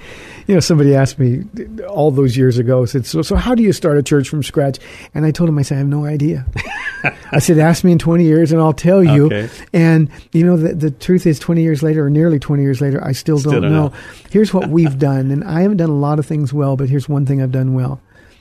You 0.49 0.55
know, 0.55 0.61
somebody 0.61 0.97
asked 0.97 1.21
me 1.21 1.45
all 1.89 2.11
those 2.11 2.37
years 2.37 2.59
ago, 2.59 2.85
said, 2.85 3.07
so, 3.07 3.23
so 3.23 3.37
how 3.37 3.55
do 3.55 3.63
you 3.63 3.73
start 3.73 3.97
a 3.97 4.03
church 4.03 4.29
from 4.29 4.43
scratch? 4.43 4.81
And 5.15 5.25
I 5.25 5.31
told 5.31 5.49
him, 5.49 5.57
I 5.57 5.63
said, 5.63 5.77
I 5.77 5.79
have 5.79 5.87
no 5.87 6.05
idea. 6.05 6.45
I 7.31 7.39
said, 7.39 7.61
ask 7.61 7.85
me 7.85 7.93
in 7.93 8.01
20 8.01 8.25
years 8.25 8.51
and 8.51 8.61
I'll 8.61 8.73
tell 8.73 9.05
you. 9.05 9.27
Okay. 9.27 9.49
And, 9.73 10.11
you 10.33 10.45
know, 10.45 10.57
the, 10.57 10.75
the 10.75 10.91
truth 10.91 11.27
is 11.29 11.39
20 11.39 11.63
years 11.63 11.85
later 11.85 12.07
or 12.07 12.11
nearly 12.11 12.41
20 12.41 12.61
years 12.61 12.81
later, 12.81 13.03
I 13.05 13.13
still, 13.13 13.39
still 13.39 13.53
don't, 13.53 13.63
don't 13.63 13.73
know. 13.73 13.87
know. 13.89 13.95
Here's 14.33 14.53
what 14.53 14.69
we've 14.69 14.99
done. 14.99 15.31
And 15.31 15.45
I 15.45 15.61
haven't 15.61 15.77
done 15.77 15.91
a 15.91 15.95
lot 15.97 16.19
of 16.19 16.27
things 16.27 16.53
well, 16.53 16.77
but 16.77 16.89
here's 16.89 17.09
one 17.09 17.25
thing 17.25 17.41
I've 17.41 17.53
done 17.53 17.75
well. 17.75 18.01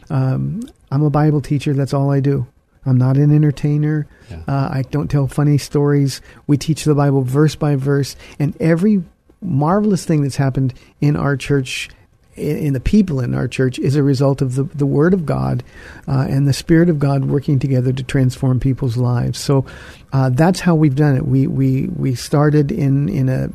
Um, 0.10 0.64
I'm 0.90 1.04
a 1.04 1.12
Bible 1.12 1.40
teacher. 1.40 1.76
That's 1.76 1.94
all 1.94 2.10
I 2.10 2.20
do. 2.20 2.48
I'm 2.86 2.98
not 2.98 3.18
an 3.18 3.34
entertainer. 3.34 4.08
Yeah. 4.30 4.44
Uh, 4.48 4.70
I 4.72 4.84
don't 4.90 5.10
tell 5.10 5.28
funny 5.28 5.58
stories. 5.58 6.22
We 6.48 6.58
teach 6.58 6.84
the 6.84 6.96
Bible 6.96 7.22
verse 7.22 7.56
by 7.56 7.76
verse, 7.76 8.16
and 8.40 8.60
every 8.60 9.04
marvelous 9.42 10.06
thing 10.06 10.22
that's 10.22 10.36
happened 10.36 10.74
in 11.00 11.16
our 11.16 11.36
church 11.36 11.90
in, 12.36 12.74
the 12.74 12.80
people 12.80 13.20
in 13.20 13.34
our 13.36 13.48
church 13.48 13.78
is 13.80 13.96
a 13.96 14.04
result 14.04 14.42
of 14.42 14.56
the, 14.56 14.64
the 14.64 14.86
Word 14.86 15.14
of 15.14 15.26
God 15.26 15.64
uh, 16.08 16.28
and 16.30 16.48
the 16.48 16.54
Spirit 16.54 16.90
of 16.90 17.00
God 17.00 17.26
working 17.26 17.60
together 17.60 17.92
to 17.94 18.04
transform 18.04 18.60
people's 18.60 18.98
lives. 18.98 19.40
So 19.40 19.66
uh, 20.14 20.30
that's 20.30 20.60
how 20.60 20.76
we've 20.76 20.96
done 20.96 21.16
it. 21.16 21.26
We 21.26 21.48
we 21.48 21.88
we 21.88 22.16
started 22.16 22.72
in 22.72 23.10
in 23.10 23.30
a, 23.30 23.50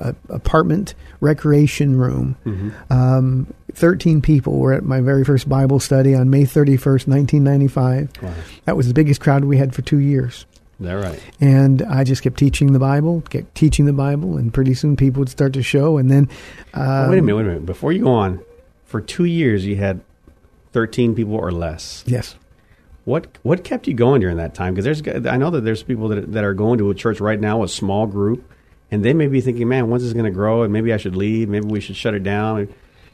a, 0.00 0.08
a 0.08 0.14
apartment 0.28 0.94
recreation 1.20 1.96
room. 1.96 2.36
Mm-hmm. 2.44 2.92
Um, 2.92 3.46
Thirteen 3.72 4.22
people 4.22 4.60
were 4.60 4.72
at 4.72 4.84
my 4.84 5.00
very 5.00 5.24
first 5.24 5.48
Bible 5.48 5.80
study 5.80 6.14
on 6.14 6.30
May 6.30 6.44
thirty 6.44 6.76
first, 6.76 7.08
nineteen 7.08 7.42
ninety 7.42 7.66
five. 7.66 8.08
Wow. 8.22 8.32
That 8.66 8.76
was 8.76 8.86
the 8.86 8.94
biggest 8.94 9.20
crowd 9.20 9.44
we 9.44 9.56
had 9.56 9.74
for 9.74 9.82
two 9.82 9.98
years. 9.98 10.46
That 10.84 10.94
right. 10.94 11.20
And 11.40 11.82
I 11.82 12.04
just 12.04 12.22
kept 12.22 12.38
teaching 12.38 12.72
the 12.72 12.78
Bible, 12.78 13.22
kept 13.22 13.54
teaching 13.54 13.86
the 13.86 13.92
Bible, 13.92 14.36
and 14.36 14.52
pretty 14.52 14.74
soon 14.74 14.96
people 14.96 15.20
would 15.20 15.28
start 15.28 15.52
to 15.54 15.62
show. 15.62 15.96
And 15.98 16.10
then, 16.10 16.28
um, 16.74 17.10
wait 17.10 17.18
a 17.18 17.22
minute, 17.22 17.36
wait 17.36 17.42
a 17.42 17.48
minute. 17.48 17.66
Before 17.66 17.92
you 17.92 18.04
go 18.04 18.12
on, 18.12 18.40
for 18.84 19.00
two 19.00 19.24
years 19.24 19.66
you 19.66 19.76
had 19.76 20.00
thirteen 20.72 21.14
people 21.14 21.34
or 21.34 21.50
less. 21.50 22.04
Yes. 22.06 22.36
What 23.04 23.38
what 23.42 23.64
kept 23.64 23.86
you 23.86 23.94
going 23.94 24.20
during 24.20 24.38
that 24.38 24.54
time? 24.54 24.74
Because 24.74 25.02
there's 25.02 25.26
I 25.26 25.36
know 25.36 25.50
that 25.50 25.62
there's 25.62 25.82
people 25.82 26.08
that 26.08 26.32
that 26.32 26.44
are 26.44 26.54
going 26.54 26.78
to 26.78 26.90
a 26.90 26.94
church 26.94 27.20
right 27.20 27.40
now, 27.40 27.62
a 27.62 27.68
small 27.68 28.06
group, 28.06 28.50
and 28.90 29.04
they 29.04 29.12
may 29.12 29.26
be 29.26 29.40
thinking, 29.40 29.68
"Man, 29.68 29.90
when's 29.90 30.02
this 30.02 30.12
going 30.12 30.24
to 30.24 30.30
grow? 30.30 30.62
And 30.62 30.72
maybe 30.72 30.92
I 30.92 30.96
should 30.96 31.16
leave. 31.16 31.48
Maybe 31.48 31.66
we 31.66 31.80
should 31.80 31.96
shut 31.96 32.14
it 32.14 32.22
down." 32.22 32.68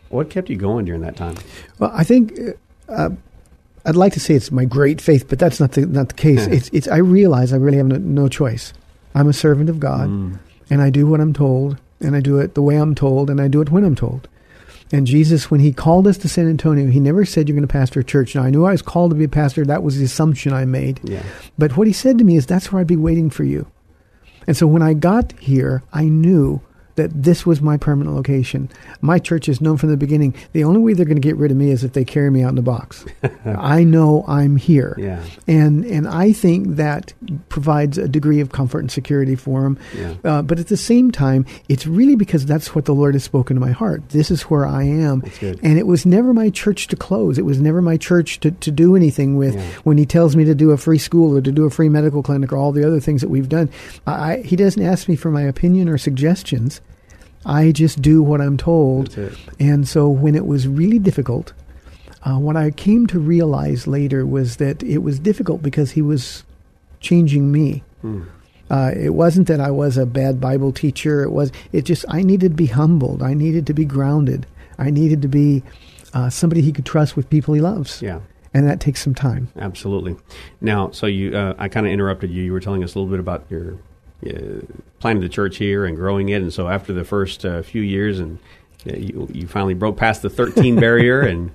What 0.09 0.29
kept 0.29 0.51
you 0.51 0.57
going 0.57 0.85
during 0.85 1.03
that 1.03 1.17
time? 1.17 1.37
Well, 1.79 1.91
I 1.95 2.05
think. 2.05 2.39
Uh, 2.89 3.11
I'd 3.85 3.97
like 3.97 4.13
to 4.15 4.21
say 4.21 4.35
it's 4.35 4.51
my 4.51 4.65
great 4.65 5.01
faith, 5.01 5.29
but 5.29 5.39
that's 5.39 5.61
not 5.61 5.73
the 5.73 5.87
not 5.87 6.09
the 6.09 6.15
case. 6.15 6.47
it's 6.47 6.69
it's 6.73 6.89
I 6.89 6.99
realize 6.99 7.53
I 7.53 7.57
really 7.57 7.79
have 7.79 7.87
no, 7.87 7.97
no 7.97 8.29
choice. 8.29 8.73
I'm 9.15 9.29
a 9.29 9.33
servant 9.33 9.69
of 9.71 9.81
God, 9.81 10.09
mm. 10.09 10.39
and 10.69 10.83
I 10.83 10.91
do 10.91 11.07
what 11.07 11.21
I'm 11.21 11.33
told, 11.33 11.79
and 12.01 12.15
I 12.15 12.21
do 12.21 12.39
it 12.39 12.55
the 12.55 12.63
way 12.63 12.77
I'm 12.77 12.95
told, 12.95 13.31
and 13.31 13.41
I 13.41 13.49
do 13.49 13.61
it 13.61 13.71
when 13.71 13.85
I'm 13.85 13.97
told. 13.97 14.29
And 14.93 15.07
Jesus, 15.07 15.51
when 15.51 15.61
he 15.61 15.73
called 15.73 16.07
us 16.09 16.19
to 16.19 16.29
San 16.29 16.49
Antonio, 16.49 16.89
he 16.89 16.99
never 16.99 17.25
said 17.25 17.49
you're 17.49 17.55
going 17.55 17.67
to 17.67 17.73
pastor 17.73 18.01
a 18.01 18.05
church. 18.05 18.35
Now 18.35 18.43
I 18.43 18.51
knew 18.51 18.65
I 18.65 18.73
was 18.73 18.83
called 18.83 19.13
to 19.13 19.17
be 19.17 19.25
a 19.25 19.29
pastor. 19.29 19.65
That 19.65 19.85
was 19.85 19.99
the 19.99 20.05
assumption 20.05 20.53
I 20.53 20.65
made. 20.65 21.01
Yeah. 21.05 21.23
But 21.57 21.77
what 21.77 21.87
he 21.87 21.93
said 21.93 22.19
to 22.19 22.25
me 22.25 22.37
is, 22.37 22.47
"That's 22.47 22.73
where 22.73 22.81
I'd 22.81 22.87
be 22.87 22.97
waiting 22.97 23.31
for 23.31 23.45
you." 23.45 23.67
And 24.47 24.57
so 24.57 24.67
when 24.67 24.83
I 24.83 24.95
got 24.95 25.33
here, 25.39 25.83
I 25.93 26.05
knew 26.05 26.61
that 27.01 27.23
this 27.23 27.47
was 27.47 27.61
my 27.63 27.77
permanent 27.77 28.15
location. 28.15 28.69
My 29.01 29.19
church 29.19 29.49
is 29.49 29.61
known 29.61 29.77
from 29.79 29.89
the 29.91 29.97
beginning. 29.97 30.35
The 30.53 30.65
only 30.65 30.81
way 30.81 30.93
they're 30.93 31.05
going 31.07 31.17
to 31.21 31.27
get 31.29 31.37
rid 31.37 31.51
of 31.51 31.57
me 31.57 31.71
is 31.71 31.83
if 31.85 31.93
they 31.95 32.05
carry 32.05 32.31
me 32.31 32.43
out 32.43 32.53
in 32.53 32.59
a 32.59 32.63
box. 32.63 33.05
I 33.45 33.85
know 33.85 34.25
I'm 34.29 34.57
here, 34.57 34.95
Yeah. 34.99 35.23
and 35.49 35.85
and 35.85 36.07
I 36.07 36.33
think 36.33 36.77
that 36.77 37.13
provides 37.49 37.97
a 37.99 38.07
degree 38.09 38.41
of 38.41 38.53
comfort 38.53 38.81
and 38.81 38.91
security 38.91 39.35
for 39.37 39.63
them. 39.63 39.79
Yeah. 39.97 40.15
Uh, 40.25 40.43
but 40.43 40.59
at 40.59 40.69
the 40.69 40.77
same 40.77 41.11
time, 41.11 41.47
it's 41.69 41.87
really 41.87 42.17
because 42.17 42.45
that's 42.47 42.75
what 42.75 42.85
the 42.85 42.95
Lord 42.95 43.15
has 43.15 43.25
spoken 43.25 43.57
to 43.57 43.61
my 43.61 43.73
heart. 43.73 44.09
This 44.11 44.31
is 44.31 44.43
where 44.43 44.67
I 44.67 44.85
am, 44.85 45.23
and 45.41 45.79
it 45.79 45.87
was 45.87 46.05
never 46.07 46.33
my 46.35 46.51
church 46.51 46.87
to 46.89 46.97
close. 46.97 47.39
It 47.39 47.45
was 47.45 47.61
never 47.61 47.81
my 47.83 47.97
church 47.97 48.41
to, 48.41 48.51
to 48.51 48.71
do 48.71 48.97
anything 48.97 49.37
with. 49.37 49.55
Yeah. 49.55 49.63
When 49.85 49.97
He 49.99 50.07
tells 50.07 50.37
me 50.37 50.45
to 50.45 50.55
do 50.55 50.71
a 50.71 50.77
free 50.77 50.99
school 50.99 51.37
or 51.37 51.41
to 51.41 51.53
do 51.53 51.65
a 51.65 51.71
free 51.71 51.89
medical 51.89 52.23
clinic 52.23 52.53
or 52.53 52.57
all 52.57 52.73
the 52.73 52.87
other 52.87 53.01
things 53.01 53.21
that 53.23 53.31
we've 53.31 53.49
done, 53.49 53.71
I, 54.07 54.33
I- 54.35 54.43
He 54.43 54.57
doesn't 54.57 54.83
ask 54.83 55.09
me 55.09 55.17
for 55.17 55.31
my 55.31 55.43
opinion 55.43 55.89
or 55.89 55.97
suggestions. 55.99 56.81
I 57.45 57.73
just 57.73 58.03
do 58.03 58.23
what 58.23 58.41
I'm 58.41 58.57
told. 58.57 59.17
And 59.59 59.89
so 59.89 60.09
when 60.09 60.35
it 60.35 60.47
was 60.47 60.69
really 60.69 60.99
difficult, 60.99 61.53
uh, 62.23 62.39
what 62.39 62.57
I 62.57 62.71
came 62.71 63.07
to 63.09 63.19
realize 63.19 63.87
later 63.87 64.27
was 64.27 64.57
that 64.57 64.83
it 64.83 64.99
was 64.99 65.19
difficult 65.19 65.63
because 65.63 65.93
he 65.93 66.03
was 66.03 66.45
changing 67.01 67.51
me. 67.51 67.83
Hmm. 68.03 68.25
Uh, 68.71 68.93
it 68.95 69.15
wasn't 69.15 69.49
that 69.49 69.59
I 69.59 69.71
was 69.71 69.97
a 69.97 70.07
bad 70.07 70.41
Bible 70.41 70.71
teacher. 70.71 71.25
It 71.25 71.31
was. 71.31 71.51
It 71.73 71.83
just 71.83 72.05
I 72.09 72.23
needed 72.23 72.53
to 72.53 72.57
be 72.57 72.67
humbled. 72.67 73.21
I 73.23 73.35
needed 73.35 73.67
to 73.67 73.75
be 73.75 73.85
grounded. 73.85 74.47
I 74.79 74.91
needed 74.91 75.23
to 75.23 75.29
be 75.29 75.65
uh, 76.15 76.31
somebody 76.31 76.61
he 76.61 76.73
could 76.73 76.87
trust 76.87 77.17
with 77.17 77.29
people 77.31 77.55
he 77.55 77.61
loves. 77.61 78.01
Yeah. 78.01 78.21
And 78.55 78.69
that 78.69 78.81
takes 78.81 79.03
some 79.03 79.15
time. 79.15 79.49
Absolutely. 79.57 80.17
Now, 80.61 80.91
so 80.91 81.07
you, 81.07 81.37
uh, 81.37 81.55
I 81.59 81.69
kind 81.69 81.87
of 81.87 81.93
interrupted 81.93 82.31
you. 82.31 82.43
You 82.43 82.53
were 82.53 82.61
telling 82.61 82.83
us 82.83 82.95
a 82.95 82.99
little 82.99 83.11
bit 83.11 83.21
about 83.21 83.45
your 83.49 83.77
uh, 84.27 84.61
planting 84.99 85.23
the 85.23 85.29
church 85.29 85.57
here 85.57 85.85
and 85.85 85.97
growing 85.97 86.29
it, 86.29 86.43
and 86.43 86.53
so 86.53 86.69
after 86.69 86.93
the 86.93 87.05
first 87.05 87.45
uh, 87.45 87.63
few 87.63 87.83
years, 87.83 88.19
and 88.19 88.39
uh, 88.89 88.97
you, 88.97 89.29
you 89.33 89.47
finally 89.47 89.75
broke 89.75 89.97
past 89.97 90.23
the 90.23 90.31
13 90.31 90.77
barrier, 90.81 91.21
and 91.21 91.51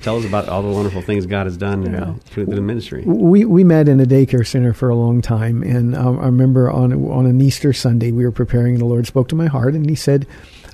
tell 0.00 0.18
us 0.18 0.24
about 0.26 0.48
all 0.48 0.62
the 0.62 0.68
wonderful 0.70 1.00
things 1.00 1.24
God 1.26 1.46
has 1.46 1.56
done 1.56 1.94
uh, 1.94 2.14
through 2.24 2.46
the 2.46 2.60
ministry. 2.60 3.02
We 3.06 3.44
we 3.44 3.64
met 3.64 3.88
in 3.88 4.00
a 4.00 4.04
daycare 4.04 4.46
center 4.46 4.72
for 4.74 4.88
a 4.88 4.96
long 4.96 5.22
time, 5.22 5.62
and 5.62 5.94
um, 5.94 6.18
I 6.20 6.26
remember 6.26 6.70
on 6.70 6.92
on 7.10 7.26
an 7.26 7.40
Easter 7.40 7.72
Sunday 7.72 8.12
we 8.12 8.24
were 8.24 8.32
preparing, 8.32 8.74
and 8.74 8.80
the 8.80 8.86
Lord 8.86 9.06
spoke 9.06 9.28
to 9.28 9.34
my 9.36 9.46
heart, 9.46 9.74
and 9.74 9.88
He 9.88 9.96
said, 9.96 10.26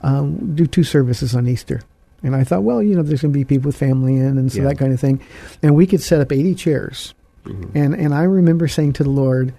um, 0.02 0.54
"Do 0.56 0.66
two 0.66 0.84
services 0.84 1.34
on 1.36 1.46
Easter." 1.48 1.82
And 2.24 2.36
I 2.36 2.44
thought, 2.44 2.62
well, 2.62 2.80
you 2.80 2.94
know, 2.94 3.02
there's 3.02 3.20
going 3.22 3.32
to 3.32 3.38
be 3.38 3.44
people 3.44 3.70
with 3.70 3.76
family 3.76 4.14
in, 4.14 4.38
and 4.38 4.50
so 4.52 4.58
Yeah. 4.58 4.68
that 4.68 4.78
kind 4.78 4.92
of 4.92 5.00
thing, 5.00 5.20
and 5.60 5.74
we 5.74 5.88
could 5.88 6.00
set 6.00 6.20
up 6.20 6.30
80 6.30 6.54
chairs. 6.54 7.14
Mm-hmm. 7.44 7.76
And 7.76 7.94
and 7.94 8.14
I 8.14 8.22
remember 8.22 8.68
saying 8.68 8.92
to 8.94 9.02
the 9.04 9.10
Lord, 9.10 9.52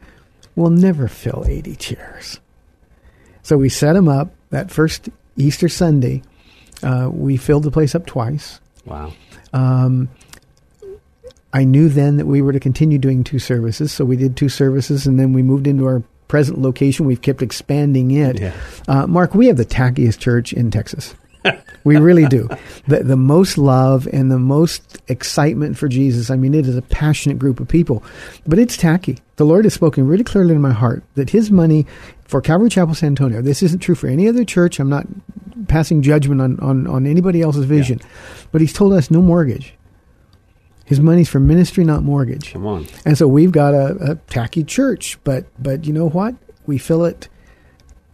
"We'll 0.56 0.72
never 0.72 1.08
fill 1.08 1.46
80 1.48 1.76
chairs." 1.76 2.40
So 3.42 3.58
we 3.58 3.70
set 3.70 3.94
them 3.94 4.08
up 4.08 4.34
that 4.52 4.72
first 4.72 5.10
Easter 5.36 5.68
Sunday. 5.68 6.24
Uh, 6.82 7.10
we 7.12 7.38
filled 7.38 7.64
the 7.64 7.72
place 7.72 7.96
up 7.96 8.06
twice. 8.06 8.60
Wow. 8.86 9.14
Um, 9.54 10.10
I 11.54 11.64
knew 11.64 11.88
then 11.88 12.18
that 12.18 12.26
we 12.26 12.42
were 12.42 12.52
to 12.52 12.60
continue 12.60 12.98
doing 12.98 13.24
two 13.24 13.40
services, 13.40 13.92
so 13.92 14.06
we 14.06 14.16
did 14.16 14.36
two 14.36 14.50
services, 14.50 15.06
and 15.06 15.20
then 15.20 15.34
we 15.34 15.44
moved 15.44 15.68
into 15.68 15.86
our 15.86 16.02
present 16.28 16.60
location. 16.60 17.06
We've 17.06 17.22
kept 17.22 17.42
expanding 17.42 18.12
it. 18.12 18.40
Yeah. 18.40 18.54
Uh, 18.88 19.06
Mark, 19.06 19.36
we 19.36 19.48
have 19.48 19.58
the 19.58 19.66
tackiest 19.66 20.18
church 20.20 20.52
in 20.52 20.72
Texas. 20.72 21.14
we 21.84 21.98
really 21.98 22.26
do. 22.28 22.50
The, 22.88 23.04
the 23.04 23.18
most 23.18 23.58
love 23.58 24.08
and 24.12 24.32
the 24.32 24.40
most 24.40 25.02
excitement 25.08 25.78
for 25.78 25.88
Jesus. 25.88 26.30
I 26.30 26.36
mean, 26.36 26.54
it 26.54 26.68
is 26.68 26.78
a 26.78 26.82
passionate 26.82 27.40
group 27.40 27.60
of 27.60 27.68
people, 27.68 28.04
but 28.46 28.60
it's 28.60 28.78
tacky. 28.78 29.20
The 29.36 29.46
Lord 29.46 29.66
has 29.66 29.74
spoken 29.74 30.08
really 30.08 30.24
clearly 30.24 30.56
in 30.56 30.62
my 30.62 30.72
heart 30.72 31.04
that 31.16 31.30
His 31.30 31.52
money 31.52 31.86
for 32.26 32.42
Calvary 32.42 32.70
Chapel 32.70 32.96
San 32.96 33.08
Antonio, 33.08 33.42
this 33.42 33.64
isn't 33.64 33.80
true 33.80 33.96
for 33.96 34.08
any 34.08 34.28
other 34.28 34.46
church. 34.46 34.80
I'm 34.80 34.90
not 34.90 35.06
passing 35.68 36.02
judgment 36.02 36.42
on, 36.42 36.60
on, 36.60 36.88
on 36.88 37.06
anybody 37.06 37.42
else's 37.42 37.66
vision, 37.66 38.00
but 38.52 38.62
He's 38.62 38.74
told 38.74 38.94
us 38.94 39.12
no 39.12 39.22
mortgage. 39.22 39.76
His 40.86 41.00
money's 41.00 41.30
for 41.30 41.40
ministry, 41.40 41.84
not 41.86 42.04
mortgage. 42.04 42.52
Come 42.54 42.68
on. 42.68 42.88
And 43.06 43.18
so 43.18 43.28
we've 43.28 43.52
got 43.52 43.74
a, 43.74 44.12
a 44.12 44.16
tacky 44.16 44.64
church, 44.64 45.18
but 45.24 45.46
but 45.62 45.86
you 45.86 45.94
know 45.94 46.10
what? 46.10 46.36
We 46.66 46.78
fill 46.78 47.06
it 47.06 47.30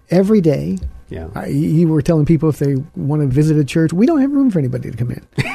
every 0.09 0.41
day. 0.41 0.77
Yeah. 1.10 1.30
I, 1.36 1.48
you 1.48 1.88
were 1.88 2.01
telling 2.01 2.25
people 2.25 2.50
if 2.50 2.60
they 2.60 2.75
want 2.96 3.22
to 3.22 3.28
visit 3.28 3.58
a 3.58 3.66
church, 3.66 3.92
we 3.94 4.06
don't 4.06 4.22
have 4.22 4.32
room 4.32 4.50
for 4.51 4.60
anybody 4.60 4.92
to 4.92 4.98
come 4.98 5.12
in. 5.12 5.25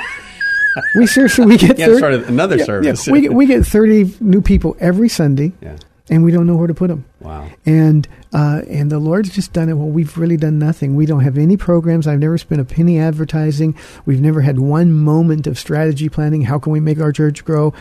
we 0.97 1.07
seriously 1.07 1.47
we 1.47 1.57
get 1.57 1.79
Yeah, 1.79 1.87
30 1.87 1.99
started 1.99 2.29
another 2.29 2.57
yeah, 2.57 2.65
service. 2.65 3.07
yeah, 3.07 3.13
we 3.13 3.21
get 3.21 3.33
we 3.33 3.47
get 3.47 3.65
thirty 3.65 4.13
new 4.21 4.41
people 4.43 4.77
every 4.81 5.09
Sunday, 5.09 5.53
Yeah. 5.63 5.77
and 6.11 6.25
we 6.25 6.33
don't 6.33 6.47
know 6.47 6.57
where 6.57 6.67
to 6.67 6.75
put 6.75 6.89
them. 6.89 7.05
Wow. 7.21 7.49
And 7.65 8.09
uh, 8.33 8.63
and 8.69 8.91
the 8.91 8.99
Lord's 8.99 9.31
just 9.31 9.53
done 9.53 9.69
it. 9.69 9.75
Well, 9.75 9.89
we've 9.89 10.19
really 10.19 10.37
done 10.37 10.59
nothing. 10.59 10.97
We 10.97 11.07
don't 11.07 11.21
have 11.23 11.39
any 11.39 11.57
programs. 11.57 12.09
I've 12.09 12.19
never 12.19 12.37
spent 12.39 12.61
a 12.61 12.65
penny 12.65 12.99
advertising. 12.99 13.77
We've 14.05 14.21
never 14.21 14.41
had 14.41 14.59
one 14.59 14.91
moment 14.93 15.47
of 15.47 15.57
strategy 15.59 16.09
planning. 16.09 16.43
How 16.43 16.59
can 16.59 16.73
we 16.73 16.81
make 16.81 16.99
our 16.99 17.13
church 17.13 17.45
grow? 17.45 17.73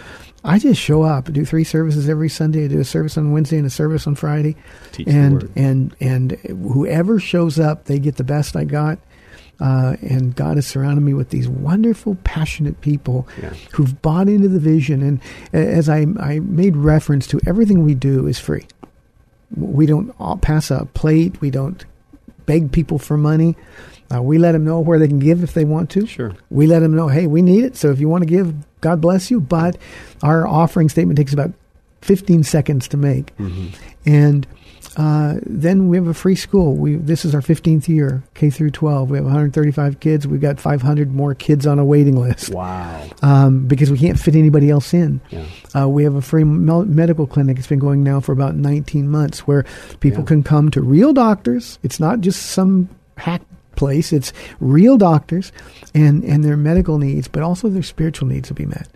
I 0.44 0.60
just 0.60 0.80
show 0.82 1.04
up, 1.04 1.32
do 1.32 1.46
three 1.46 1.64
services 1.64 2.10
every 2.10 2.28
Sunday. 2.30 2.66
I 2.66 2.68
do 2.68 2.80
a 2.80 2.84
service 2.84 3.18
on 3.18 3.32
Wednesday 3.32 3.58
and 3.58 3.66
a 3.66 3.70
service 3.70 4.06
on 4.08 4.16
Friday. 4.16 4.56
Teach 4.92 5.08
and 5.08 5.50
and 5.56 5.96
and 6.02 6.32
whoever 6.34 7.20
shows 7.20 7.60
up, 7.60 7.86
they 7.86 7.98
get 8.00 8.18
the 8.18 8.24
best 8.26 8.56
I 8.56 8.66
got. 8.66 9.00
Uh, 9.60 9.96
and 10.02 10.36
God 10.36 10.58
has 10.58 10.68
surrounded 10.68 11.02
me 11.02 11.14
with 11.14 11.30
these 11.30 11.48
wonderful, 11.48 12.16
passionate 12.26 12.82
people 12.82 13.26
Yeah. 13.42 13.54
who've 13.72 14.02
bought 14.02 14.28
into 14.28 14.50
the 14.50 14.60
vision. 14.60 15.02
And 15.02 15.22
as 15.54 15.88
I, 15.88 16.06
I 16.20 16.40
made 16.40 16.76
reference 16.76 17.28
to, 17.28 17.40
everything 17.48 17.84
we 17.84 17.94
do 17.94 18.28
is 18.28 18.40
free. 18.40 18.66
We 19.56 19.86
don't 19.86 20.12
pass 20.42 20.72
a 20.72 20.86
plate. 20.94 21.40
We 21.40 21.52
don't 21.52 21.86
beg 22.48 22.72
people 22.74 22.98
for 23.00 23.16
money. 23.16 23.56
Uh, 24.14 24.22
we 24.22 24.38
let 24.38 24.52
them 24.52 24.64
know 24.66 24.80
where 24.80 25.00
they 25.00 25.08
can 25.08 25.20
give 25.20 25.44
if 25.44 25.54
they 25.54 25.66
want 25.66 25.90
to. 25.92 26.06
Sure. 26.06 26.34
We 26.50 26.68
let 26.68 26.80
them 26.80 26.96
know, 26.96 27.08
hey, 27.08 27.28
we 27.28 27.42
need 27.42 27.64
it. 27.64 27.76
So 27.76 27.90
if 27.92 28.00
you 28.00 28.08
want 28.10 28.24
to 28.24 28.30
give, 28.30 28.54
God 28.82 29.02
bless 29.02 29.32
you. 29.32 29.40
But 29.40 29.78
our 30.22 30.48
offering 30.48 30.90
statement 30.90 31.18
takes 31.18 31.34
about 31.34 31.52
15 32.02 32.44
seconds 32.44 32.88
to 32.90 32.98
make. 32.98 33.36
Mm-hmm. 33.38 33.68
And 34.06 34.46
uh, 34.96 35.38
then 35.44 35.88
we 35.88 35.98
have 35.98 36.06
a 36.06 36.14
free 36.14 36.36
school. 36.36 36.76
We 36.76 36.98
this 36.98 37.26
is 37.26 37.34
our 37.34 37.42
15th 37.42 37.88
year, 37.88 38.22
K 38.36 38.52
through 38.52 38.70
12. 38.72 39.10
We 39.10 39.18
have 39.18 39.26
135 39.26 40.00
kids. 40.00 40.28
We've 40.28 40.40
got 40.42 40.60
500 40.60 41.12
more 41.12 41.34
kids 41.34 41.66
on 41.66 41.80
a 41.80 41.86
waiting 41.86 42.16
list 42.16 42.50
Wow. 42.54 43.10
um, 43.24 43.66
because 43.66 43.90
we 43.90 43.98
can't 43.98 44.20
fit 44.20 44.36
anybody 44.36 44.70
else 44.70 44.94
in. 44.94 45.20
Yeah. 45.32 45.46
Uh, 45.76 45.90
we 45.90 46.04
have 46.04 46.14
a 46.14 46.22
free 46.22 46.44
mel- 46.44 46.86
medical 46.86 47.26
clinic. 47.26 47.58
It's 47.58 47.66
been 47.66 47.80
going 47.80 48.04
now 48.04 48.20
for 48.20 48.34
about 48.34 48.54
19 48.56 49.10
months 49.10 49.40
where 49.48 49.66
people 50.00 50.20
Yeah. 50.22 50.28
can 50.28 50.44
come 50.44 50.70
to 50.72 50.82
real 50.82 51.12
doctors. 51.14 51.80
It's 51.82 52.00
not 52.00 52.20
just 52.22 52.44
some 52.52 52.88
hack 53.18 53.42
place. 53.84 54.14
It's 54.14 54.32
real 54.62 54.98
doctors 54.98 55.52
and, 55.94 56.24
and 56.24 56.42
their 56.42 56.56
medical 56.56 56.98
needs, 56.98 57.28
but 57.28 57.44
also 57.44 57.68
their 57.68 57.84
spiritual 57.84 58.30
needs 58.30 58.48
will 58.50 58.56
be 58.56 58.66
met. 58.66 58.88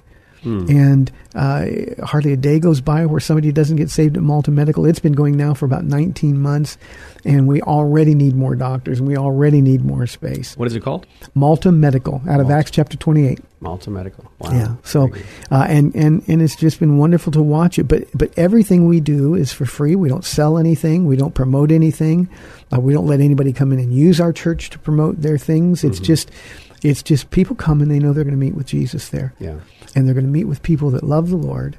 And 0.48 1.12
uh, 1.36 1.66
hardly 2.06 2.32
a 2.34 2.38
day 2.38 2.60
goes 2.60 2.80
by 2.82 3.06
where 3.06 3.20
somebody 3.20 3.51
doesn't 3.51 3.75
get 3.75 3.89
saved 3.89 4.16
at 4.18 4.24
Malta 4.24 4.50
Medical. 4.51 4.86
It's 4.86 5.00
been 5.00 5.13
going 5.13 5.36
now 5.36 5.54
for 5.54 5.66
about 5.66 5.84
19 5.84 6.39
months, 6.39 6.77
and 7.25 7.48
we 7.48 7.62
already 7.62 8.16
need 8.16 8.34
more 8.36 8.56
doctors, 8.56 9.00
and 9.00 9.08
we 9.08 9.18
already 9.18 9.62
need 9.62 9.84
more 9.84 10.08
space. 10.08 10.56
What 10.56 10.68
is 10.68 10.75
it 10.75 10.82
called? 10.84 11.06
Malta 11.36 11.72
Medical 11.72 12.22
out 12.30 12.39
of 12.39 12.50
Acts 12.50 12.72
chapter 12.72 12.96
28. 12.98 13.39
Malta 13.60 13.89
Medical. 13.89 14.32
Wow. 14.39 14.51
Yeah. 14.51 14.75
So, 14.84 15.10
uh, 15.51 15.66
and 15.68 15.94
and 15.96 16.24
and 16.27 16.42
it's 16.42 16.56
just 16.56 16.80
been 16.80 16.98
wonderful 16.98 17.32
to 17.34 17.42
watch 17.42 17.77
it. 17.80 17.84
But 17.88 18.04
but 18.13 18.32
everything 18.38 18.88
we 18.88 19.00
do 19.00 19.34
is 19.36 19.51
for 19.51 19.66
free. 19.66 19.96
We 19.96 20.10
don't 20.10 20.24
sell 20.24 20.58
anything. 20.58 21.06
We 21.06 21.16
don't 21.18 21.34
promote 21.34 21.72
anything. 21.72 22.30
Uh, 22.72 22.80
we 22.80 22.94
don't 22.94 23.08
let 23.08 23.20
anybody 23.20 23.51
come 23.54 23.72
in 23.74 23.80
and 23.80 23.92
use 23.92 24.22
our 24.22 24.32
church 24.32 24.70
to 24.70 24.80
promote 24.80 25.22
their 25.24 25.38
things. 25.39 25.84
It's 25.84 26.00
Mhm. 26.00 26.04
just 26.04 26.32
it's 26.84 27.01
just 27.01 27.32
people 27.32 27.56
come 27.56 27.82
and 27.82 27.89
they 27.89 27.98
know 27.98 28.13
they're 28.13 28.24
going 28.24 28.36
to 28.36 28.39
meet 28.39 28.54
with 28.54 28.68
Jesus 28.68 29.10
there, 29.10 29.34
yeah. 29.39 29.56
And 29.98 30.06
they're 30.06 30.13
going 30.13 30.25
to 30.27 30.32
meet 30.32 30.46
with 30.46 30.62
people 30.62 30.92
that 30.92 31.04
love 31.04 31.30
the 31.32 31.36
Lord, 31.38 31.77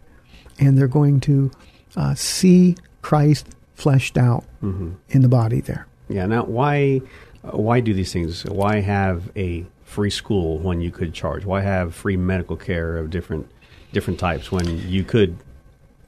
and 0.59 0.77
they're 0.77 0.89
going 0.89 1.21
to 1.21 1.53
uh, 1.97 2.15
see 2.17 2.75
Christ 3.01 3.47
fleshed 3.75 4.19
out 4.19 4.45
Mm-hmm. 4.61 4.91
in 5.11 5.23
the 5.23 5.29
body 5.29 5.61
there. 5.61 5.87
Yeah. 6.09 6.27
Now, 6.27 6.43
why 6.45 7.01
uh, 7.45 7.57
why 7.57 7.79
do 7.79 7.95
these 7.95 8.13
things? 8.13 8.45
Why 8.45 8.81
have 8.81 9.31
a 9.37 9.65
free 9.85 10.11
school 10.11 10.59
when 10.59 10.81
you 10.81 10.91
could 10.91 11.15
charge? 11.15 11.45
Why 11.45 11.61
have 11.61 11.95
free 11.95 12.17
medical 12.17 12.57
care 12.57 12.97
of 12.97 13.09
different 13.11 13.49
different 13.93 14.19
types 14.19 14.51
when 14.51 14.67
you 14.89 15.05
could? 15.05 15.37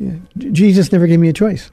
Yeah. 0.00 0.16
Jesus 0.36 0.90
never 0.90 1.06
gave 1.06 1.20
me 1.20 1.28
a 1.28 1.32
choice. 1.32 1.70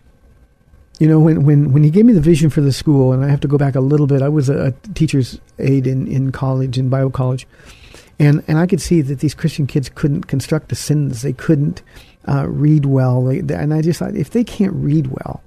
You 1.00 1.08
know, 1.08 1.20
when, 1.20 1.46
when, 1.46 1.74
when 1.74 1.84
he 1.84 1.90
gave 1.92 2.06
me 2.06 2.14
the 2.14 2.22
vision 2.22 2.50
for 2.50 2.62
the 2.62 2.74
school, 2.74 3.12
and 3.14 3.24
I 3.24 3.30
have 3.30 3.40
to 3.42 3.48
go 3.48 3.58
back 3.58 3.76
a 3.76 3.80
little 3.82 4.08
bit, 4.08 4.22
I 4.24 4.30
was 4.30 4.50
a, 4.50 4.68
a 4.68 4.72
teacher's 4.94 5.40
aide 5.60 5.86
in, 5.88 6.08
in 6.08 6.32
college, 6.32 6.78
in 6.78 6.90
Bible 6.90 7.12
college, 7.12 7.48
and, 8.20 8.44
and 8.48 8.58
I 8.58 8.66
could 8.66 8.82
see 8.82 9.02
that 9.02 9.20
these 9.20 9.36
Christian 9.36 9.68
kids 9.68 9.90
couldn't 9.94 10.24
construct 10.24 10.72
a 10.72 10.76
sentence. 10.76 11.22
They 11.22 11.34
couldn't 11.34 11.82
uh, 12.28 12.48
read 12.48 12.86
well. 12.86 13.24
They, 13.24 13.40
and 13.40 13.74
I 13.74 13.82
just 13.82 14.00
thought, 14.00 14.16
if 14.16 14.32
they 14.32 14.44
can't 14.44 14.74
read 14.74 15.08
well, 15.08 15.42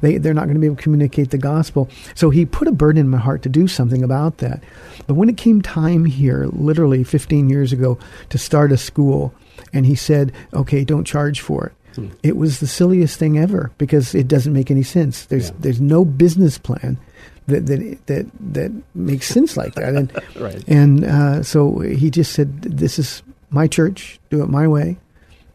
They, 0.00 0.18
they're 0.18 0.34
not 0.34 0.44
going 0.44 0.54
to 0.54 0.60
be 0.60 0.66
able 0.66 0.76
to 0.76 0.82
communicate 0.82 1.30
the 1.30 1.38
gospel. 1.38 1.88
So 2.14 2.30
he 2.30 2.44
put 2.44 2.68
a 2.68 2.72
burden 2.72 3.00
in 3.00 3.08
my 3.08 3.18
heart 3.18 3.42
to 3.42 3.48
do 3.48 3.68
something 3.68 4.02
about 4.02 4.38
that. 4.38 4.62
But 5.06 5.14
when 5.14 5.28
it 5.28 5.36
came 5.36 5.62
time 5.62 6.04
here, 6.04 6.46
literally 6.52 7.04
15 7.04 7.48
years 7.48 7.72
ago, 7.72 7.98
to 8.30 8.38
start 8.38 8.72
a 8.72 8.76
school, 8.76 9.32
and 9.72 9.86
he 9.86 9.94
said, 9.94 10.32
okay, 10.52 10.84
don't 10.84 11.04
charge 11.04 11.40
for 11.40 11.66
it. 11.66 11.72
Hmm. 11.94 12.08
It 12.22 12.36
was 12.36 12.58
the 12.58 12.66
silliest 12.66 13.18
thing 13.18 13.38
ever 13.38 13.70
because 13.78 14.14
it 14.14 14.26
doesn't 14.28 14.52
make 14.52 14.70
any 14.70 14.82
sense. 14.82 15.26
There's 15.26 15.50
yeah. 15.50 15.56
there's 15.60 15.80
no 15.80 16.04
business 16.04 16.58
plan 16.58 16.98
that 17.46 17.66
that 17.66 18.06
that, 18.06 18.26
that 18.52 18.72
makes 18.94 19.26
sense 19.26 19.56
like 19.56 19.74
that. 19.74 19.94
And 19.94 20.12
right. 20.36 20.64
and 20.66 21.04
uh, 21.04 21.42
so 21.42 21.80
he 21.80 22.10
just 22.10 22.32
said, 22.32 22.62
"This 22.62 22.98
is 22.98 23.22
my 23.50 23.66
church. 23.66 24.18
Do 24.30 24.42
it 24.42 24.48
my 24.48 24.66
way." 24.66 24.98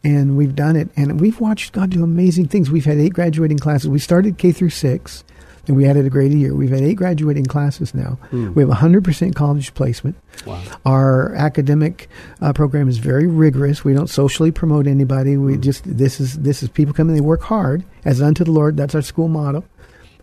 And 0.02 0.36
we've 0.36 0.54
done 0.54 0.76
it, 0.76 0.88
and 0.96 1.20
we've 1.20 1.40
watched 1.40 1.72
God 1.72 1.90
do 1.90 2.02
amazing 2.02 2.48
things. 2.48 2.70
We've 2.70 2.86
had 2.86 2.96
eight 2.96 3.12
graduating 3.12 3.58
classes. 3.58 3.88
We 3.88 3.98
started 3.98 4.38
K 4.38 4.50
through 4.50 4.70
six, 4.70 5.24
and 5.68 5.76
we 5.76 5.86
added 5.86 6.06
a 6.06 6.10
grade 6.10 6.32
a 6.32 6.36
year. 6.36 6.54
We've 6.54 6.70
had 6.70 6.80
eight 6.80 6.94
graduating 6.94 7.44
classes 7.44 7.94
now. 7.94 8.18
Mm. 8.30 8.54
We 8.54 8.62
have 8.62 8.70
100% 8.70 9.34
college 9.34 9.74
placement. 9.74 10.16
Wow. 10.46 10.62
Our 10.86 11.34
academic 11.34 12.08
uh, 12.40 12.54
program 12.54 12.88
is 12.88 12.96
very 12.96 13.26
rigorous. 13.26 13.84
We 13.84 13.92
don't 13.92 14.08
socially 14.08 14.52
promote 14.52 14.86
anybody. 14.86 15.36
We 15.36 15.56
mm. 15.56 15.60
just 15.60 15.84
this 15.84 16.18
is 16.18 16.38
this 16.38 16.62
is 16.62 16.70
people 16.70 16.94
come 16.94 17.08
and 17.08 17.16
they 17.16 17.20
work 17.20 17.42
hard 17.42 17.84
as 18.06 18.22
unto 18.22 18.42
the 18.42 18.52
Lord. 18.52 18.78
That's 18.78 18.94
our 18.94 19.02
school 19.02 19.28
motto 19.28 19.62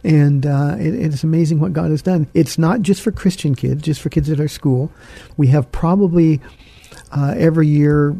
and 0.04 0.46
uh, 0.46 0.76
it, 0.80 0.94
it's 0.94 1.24
amazing 1.24 1.60
what 1.60 1.74
God 1.74 1.92
has 1.92 2.02
done. 2.02 2.28
It's 2.34 2.58
not 2.58 2.82
just 2.82 3.02
for 3.02 3.12
Christian 3.12 3.56
kids, 3.56 3.82
just 3.82 4.02
for 4.02 4.10
kids 4.10 4.30
at 4.30 4.40
our 4.40 4.48
school. 4.48 4.92
We 5.38 5.48
have 5.48 5.72
probably 5.72 6.42
uh, 7.12 7.36
every 7.38 7.68
year 7.68 8.16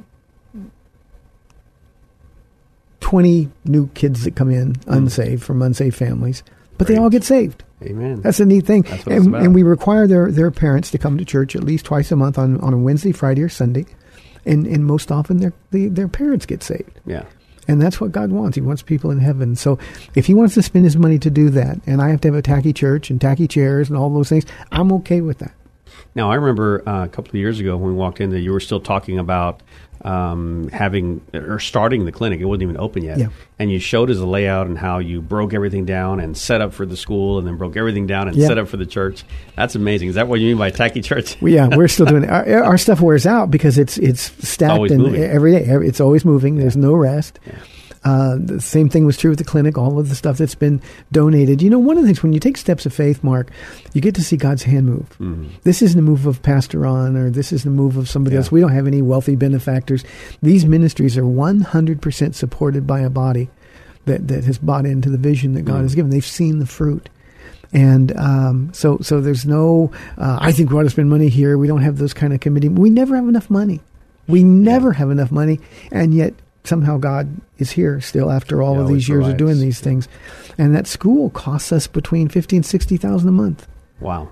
20 3.02 3.50
new 3.66 3.88
kids 3.90 4.24
that 4.24 4.36
come 4.36 4.50
in 4.50 4.74
mm. 4.74 4.94
unsaved 4.96 5.44
from 5.44 5.62
unsaved 5.62 5.96
families, 5.96 6.44
but 6.78 6.88
Great. 6.88 6.96
they 6.96 7.02
all 7.02 7.10
get 7.10 7.24
saved. 7.24 7.64
Amen. 7.84 8.22
That's 8.22 8.40
a 8.40 8.46
neat 8.46 8.66
thing. 8.66 8.86
And, 9.06 9.36
and, 9.36 9.54
we 9.54 9.62
require 9.62 10.08
their, 10.08 10.32
their 10.32 10.50
parents 10.50 10.90
to 10.92 10.98
come 10.98 11.18
to 11.20 11.26
church 11.26 11.56
at 11.56 11.64
least 11.64 11.86
twice 11.86 12.12
a 12.12 12.16
month 12.16 12.40
on, 12.40 12.60
on 12.62 12.74
a 12.74 12.78
Wednesday, 12.78 13.12
Friday, 13.12 13.44
or 13.44 13.50
Sunday. 13.50 13.86
And, 14.46 14.66
and 14.66 14.84
most 14.84 15.12
often 15.12 15.38
their, 15.38 15.54
the, 15.72 15.88
their 15.88 16.08
parents 16.08 16.48
get 16.48 16.64
saved. 16.64 17.00
Yeah. 17.06 17.26
And 17.68 17.82
that's 17.82 18.00
what 18.00 18.12
God 18.12 18.32
wants. 18.32 18.56
He 18.56 18.62
wants 18.62 18.82
people 18.82 19.12
in 19.12 19.20
heaven. 19.20 19.56
So 19.56 19.78
if 20.16 20.26
He 20.26 20.34
wants 20.34 20.54
to 20.56 20.62
spend 20.62 20.86
His 20.86 20.98
money 20.98 21.20
to 21.20 21.30
do 21.30 21.50
that, 21.52 21.80
and 21.86 22.02
I 22.02 22.10
have 22.10 22.22
to 22.22 22.30
have 22.30 22.36
a 22.36 22.42
tacky 22.42 22.74
church 22.74 23.10
and 23.10 23.20
tacky 23.20 23.48
chairs 23.48 23.90
and 23.90 23.98
all 23.98 24.14
those 24.14 24.30
things, 24.30 24.46
I'm 24.72 24.92
okay 24.94 25.22
with 25.22 25.40
that. 25.40 25.54
Now, 26.18 26.32
I 26.32 26.36
remember 26.36 26.82
uh, 26.90 27.06
a 27.06 27.08
couple 27.08 27.30
of 27.30 27.36
years 27.36 27.60
ago 27.60 27.78
when 27.78 27.92
we 27.92 27.96
walked 27.96 28.20
in 28.20 28.32
that 28.32 28.40
you 28.40 28.52
were 28.52 28.60
still 28.60 28.80
talking 28.80 29.20
about 29.20 29.62
um, 30.02 30.68
having 30.70 31.22
or 31.32 31.60
starting 31.60 32.06
the 32.06 32.12
clinic. 32.12 32.40
It 32.40 32.46
wasn't 32.46 32.64
even 32.64 32.78
open 32.78 33.04
yet. 33.04 33.20
Yeah. 33.20 33.28
And 33.60 33.72
you 33.72 33.78
showed 33.78 34.10
us 34.10 34.18
the 34.18 34.26
layout 34.26 34.66
and 34.66 34.80
how 34.80 34.98
you 34.98 35.22
broke 35.22 35.54
everything 35.54 35.86
down 35.86 36.20
and 36.20 36.36
set 36.36 36.60
up 36.60 36.74
for 36.74 36.88
the 36.88 36.98
school 36.98 37.38
and 37.38 37.46
then 37.46 37.56
broke 37.56 37.78
everything 37.78 38.08
down 38.08 38.28
and 38.28 38.36
yeah. 38.36 38.48
set 38.48 38.58
up 38.58 38.68
for 38.68 38.78
the 38.78 38.86
church. 38.88 39.26
That's 39.56 39.76
amazing. 39.76 40.10
Is 40.10 40.16
that 40.16 40.28
what 40.28 40.40
you 40.40 40.48
mean 40.48 40.58
by 40.58 40.72
tacky 40.72 41.02
church? 41.02 41.40
well, 41.40 41.54
yeah, 41.54 41.68
we're 41.68 41.88
still 41.88 42.08
doing 42.08 42.24
it. 42.26 42.30
Our, 42.32 42.64
our, 42.64 42.78
stuff 42.80 43.00
wears 43.00 43.28
out 43.28 43.52
because 43.52 43.78
it's 43.78 44.00
it's 44.00 44.32
stacked 44.48 44.72
always 44.72 44.92
and 44.92 45.04
moving. 45.04 45.22
every 45.22 45.52
day. 45.52 45.66
It's 45.68 46.02
always 46.02 46.26
moving. 46.26 46.58
There's 46.58 46.78
no 46.78 46.94
rest. 46.94 47.40
Yeah. 47.46 47.60
Uh, 48.08 48.38
the 48.40 48.62
same 48.62 48.88
thing 48.88 49.06
was 49.06 49.18
true 49.18 49.32
with 49.32 49.38
the 49.38 49.44
clinic, 49.44 49.78
all 49.78 50.00
of 50.00 50.08
the 50.08 50.16
stuff 50.16 50.38
that's 50.38 50.56
been 50.56 50.82
donated. 51.12 51.62
You 51.62 51.70
know, 51.70 51.78
one 51.78 51.98
of 51.98 52.04
the 52.04 52.08
things, 52.08 52.24
when 52.24 52.32
you 52.32 52.40
take 52.40 52.56
steps 52.56 52.86
of 52.86 52.94
faith, 52.94 53.22
Mark, 53.22 53.50
you 53.94 54.00
get 54.00 54.16
to 54.16 54.24
see 54.24 54.38
God's 54.38 54.64
hand 54.64 54.86
move. 54.86 55.10
Mm-hmm. 55.20 55.50
This 55.64 55.82
isn't 55.82 56.00
a 56.00 56.02
move 56.02 56.26
of 56.26 56.42
Pastor 56.42 56.80
Ron 56.80 57.18
or 57.18 57.30
this 57.30 57.52
isn't 57.52 57.70
a 57.70 57.76
move 57.76 57.98
of 57.98 58.08
somebody 58.08 58.36
yeah. 58.36 58.40
else. 58.40 58.50
We 58.52 58.62
don't 58.62 58.72
have 58.72 58.88
any 58.88 59.02
wealthy 59.02 59.36
benefactors. 59.36 60.06
These 60.42 60.66
ministries 60.66 61.18
are 61.18 61.24
100% 61.24 62.34
supported 62.34 62.88
by 62.88 63.02
a 63.02 63.10
body 63.10 63.50
that, 64.06 64.30
that 64.30 64.46
has 64.46 64.58
bought 64.58 64.86
into 64.86 65.10
the 65.10 65.18
vision 65.18 65.54
that 65.56 65.64
God 65.64 65.74
mm-hmm. 65.74 65.84
has 65.84 65.96
given. 65.96 66.10
They've 66.10 66.26
seen 66.26 66.60
the 66.60 66.66
fruit. 66.66 67.10
And 67.74 68.16
um, 68.16 68.72
so, 68.74 69.00
so 69.02 69.20
there's 69.20 69.46
no. 69.46 69.92
Uh, 70.18 70.38
I 70.40 70.54
think 70.54 70.72
we 70.72 70.80
ought 70.80 70.84
to 70.84 70.90
spend 70.90 71.10
money 71.10 71.28
here. 71.28 71.58
We 71.58 71.68
don't 71.68 71.82
have 71.82 71.98
those 71.98 72.14
kind 72.14 72.32
of 72.32 72.40
committee. 72.40 72.70
We 72.70 72.90
never 72.90 73.18
have 73.18 73.28
enough 73.28 73.50
money. 73.50 73.82
We 74.30 74.46
never 74.46 74.94
yeah. 74.94 75.00
have 75.00 75.12
enough 75.12 75.32
money, 75.32 75.60
and 75.92 76.14
yet 76.14 76.34
somehow 76.68 76.98
God 76.98 77.42
is 77.58 77.72
here 77.72 78.00
still 78.02 78.32
after 78.32 78.62
all 78.62 78.80
of 78.80 78.88
these 78.88 79.08
years 79.08 79.24
provides. 79.24 79.34
of 79.34 79.38
doing 79.38 79.60
these 79.60 79.80
things. 79.80 80.08
And 80.58 80.76
that 80.76 80.88
school 80.88 81.30
costs 81.30 81.72
us 81.72 81.88
between 81.88 82.30
fifty 82.30 82.56
and 82.56 82.66
sixty 82.66 82.98
thousand 82.98 83.30
a 83.30 83.32
month. 83.32 83.68
Wow. 84.00 84.30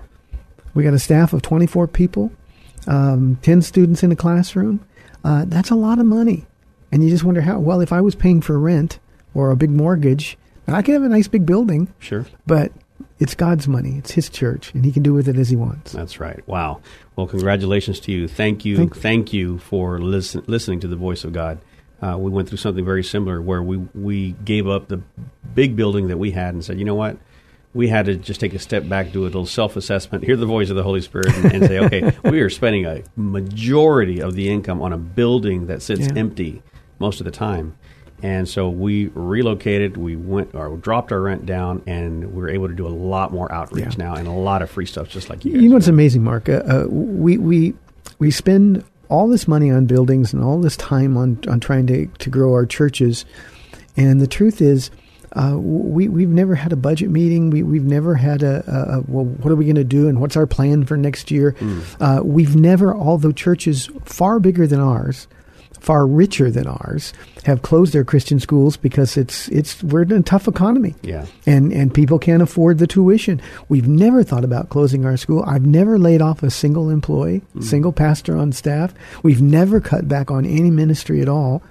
We 0.74 0.84
got 0.84 0.94
a 0.94 0.98
staff 0.98 1.32
of 1.32 1.42
twenty 1.42 1.66
four 1.66 1.86
people, 1.86 2.30
um, 2.86 3.38
ten 3.42 3.62
students 3.62 4.02
in 4.02 4.12
a 4.12 4.16
classroom. 4.16 4.86
Uh, 5.24 5.44
that's 5.46 5.70
a 5.70 5.74
lot 5.74 5.98
of 5.98 6.06
money. 6.06 6.46
And 6.92 7.02
you 7.02 7.10
just 7.10 7.24
wonder 7.24 7.40
how 7.40 7.58
well 7.58 7.80
if 7.80 7.92
I 7.92 8.00
was 8.00 8.14
paying 8.14 8.40
for 8.40 8.58
rent 8.58 8.98
or 9.34 9.50
a 9.50 9.56
big 9.56 9.70
mortgage, 9.70 10.38
I 10.68 10.82
could 10.82 10.94
have 10.94 11.02
a 11.02 11.08
nice 11.08 11.28
big 11.28 11.46
building. 11.46 11.92
Sure. 11.98 12.26
But 12.46 12.72
it's 13.18 13.34
God's 13.34 13.66
money. 13.66 13.96
It's 13.98 14.10
His 14.10 14.28
church, 14.28 14.74
and 14.74 14.84
He 14.84 14.92
can 14.92 15.02
do 15.02 15.12
with 15.12 15.28
it 15.28 15.36
as 15.36 15.48
He 15.48 15.56
wants. 15.56 15.92
That's 15.92 16.20
right. 16.20 16.46
Wow. 16.46 16.80
Well, 17.16 17.26
congratulations 17.26 18.00
to 18.00 18.12
you. 18.12 18.28
Thank 18.28 18.64
you. 18.64 18.76
Thank, 18.76 18.96
Thank 18.96 19.32
you 19.32 19.58
for 19.58 19.98
listen, 19.98 20.44
listening 20.46 20.80
to 20.80 20.88
the 20.88 20.96
voice 20.96 21.24
of 21.24 21.32
God 21.32 21.58
uh, 22.02 22.16
we 22.18 22.30
went 22.30 22.48
through 22.48 22.58
something 22.58 22.84
very 22.84 23.04
similar 23.04 23.40
where 23.40 23.62
we 23.62 23.78
we 23.94 24.32
gave 24.44 24.68
up 24.68 24.88
the 24.88 25.00
big 25.54 25.76
building 25.76 26.08
that 26.08 26.18
we 26.18 26.32
had 26.32 26.54
and 26.54 26.64
said, 26.64 26.78
you 26.78 26.84
know 26.84 26.94
what, 26.94 27.16
we 27.76 27.88
had 27.88 28.06
to 28.06 28.16
just 28.16 28.40
take 28.40 28.54
a 28.54 28.58
step 28.58 28.88
back, 28.88 29.12
do 29.12 29.22
a 29.22 29.24
little 29.24 29.46
self 29.46 29.76
assessment, 29.76 30.24
hear 30.24 30.36
the 30.36 30.46
voice 30.46 30.70
of 30.70 30.76
the 30.76 30.82
Holy 30.82 31.00
Spirit, 31.00 31.34
and, 31.36 31.54
and 31.54 31.66
say, 31.66 31.78
okay, 31.78 32.16
we 32.30 32.40
are 32.40 32.50
spending 32.50 32.86
a 32.86 33.02
majority 33.16 34.20
of 34.20 34.34
the 34.34 34.48
income 34.48 34.82
on 34.82 34.92
a 34.92 34.98
building 34.98 35.66
that 35.66 35.82
sits 35.82 36.06
yeah. 36.06 36.14
empty 36.16 36.62
most 36.98 37.20
of 37.20 37.24
the 37.24 37.30
time. 37.30 37.76
And 38.22 38.48
so 38.48 38.70
we 38.70 39.08
relocated, 39.08 39.98
we 39.98 40.16
went 40.16 40.54
or 40.54 40.74
dropped 40.78 41.12
our 41.12 41.20
rent 41.20 41.44
down, 41.44 41.82
and 41.86 42.32
we 42.32 42.40
were 42.40 42.48
able 42.48 42.66
to 42.66 42.74
do 42.74 42.86
a 42.86 42.88
lot 42.88 43.30
more 43.30 43.52
outreach 43.52 43.98
yeah. 43.98 44.04
now 44.04 44.14
and 44.14 44.26
a 44.26 44.32
lot 44.32 44.62
of 44.62 44.70
free 44.70 44.86
stuff, 44.86 45.08
just 45.10 45.28
like 45.28 45.44
you. 45.44 45.60
You 45.60 45.68
know 45.68 45.74
what's 45.74 45.86
amazing, 45.86 46.24
Mark? 46.24 46.48
Uh, 46.48 46.62
uh, 46.66 46.86
we 46.88 47.36
we 47.36 47.74
we 48.18 48.30
spend 48.30 48.84
all 49.08 49.28
this 49.28 49.46
money 49.46 49.70
on 49.70 49.86
buildings 49.86 50.32
and 50.32 50.42
all 50.42 50.60
this 50.60 50.76
time 50.76 51.16
on, 51.16 51.38
on 51.48 51.60
trying 51.60 51.86
to, 51.88 52.06
to 52.06 52.30
grow 52.30 52.52
our 52.52 52.66
churches. 52.66 53.24
And 53.96 54.20
the 54.20 54.26
truth 54.26 54.60
is, 54.60 54.90
uh, 55.32 55.56
we, 55.58 56.08
we've 56.08 56.30
never 56.30 56.54
had 56.54 56.72
a 56.72 56.76
budget 56.76 57.10
meeting. 57.10 57.50
We, 57.50 57.62
we've 57.62 57.84
never 57.84 58.14
had 58.14 58.42
a, 58.42 58.64
a, 58.66 58.98
a 58.98 59.00
well, 59.06 59.24
what 59.24 59.52
are 59.52 59.56
we 59.56 59.66
going 59.66 59.76
to 59.76 59.84
do 59.84 60.08
and 60.08 60.20
what's 60.20 60.36
our 60.36 60.46
plan 60.46 60.84
for 60.84 60.96
next 60.96 61.30
year? 61.30 61.52
Mm. 61.58 61.96
Uh, 62.00 62.24
we've 62.24 62.56
never, 62.56 62.94
although 62.94 63.32
churches 63.32 63.90
far 64.04 64.40
bigger 64.40 64.66
than 64.66 64.80
ours, 64.80 65.28
far 65.80 66.06
richer 66.06 66.50
than 66.50 66.66
ours 66.66 67.12
have 67.44 67.62
closed 67.62 67.92
their 67.92 68.04
Christian 68.04 68.40
schools 68.40 68.76
because 68.76 69.16
it's 69.16 69.48
it's 69.48 69.82
we're 69.82 70.02
in 70.02 70.12
a 70.12 70.22
tough 70.22 70.48
economy. 70.48 70.94
Yeah. 71.02 71.26
And 71.46 71.72
and 71.72 71.92
people 71.92 72.18
can't 72.18 72.42
afford 72.42 72.78
the 72.78 72.86
tuition. 72.86 73.40
We've 73.68 73.88
never 73.88 74.22
thought 74.22 74.44
about 74.44 74.68
closing 74.68 75.04
our 75.04 75.16
school. 75.16 75.44
I've 75.46 75.66
never 75.66 75.98
laid 75.98 76.22
off 76.22 76.42
a 76.42 76.50
single 76.50 76.90
employee, 76.90 77.42
mm. 77.54 77.62
single 77.62 77.92
pastor 77.92 78.36
on 78.36 78.52
staff. 78.52 78.94
We've 79.22 79.42
never 79.42 79.80
cut 79.80 80.08
back 80.08 80.30
on 80.30 80.44
any 80.44 80.70
ministry 80.70 81.20
at 81.20 81.28
all. 81.28 81.62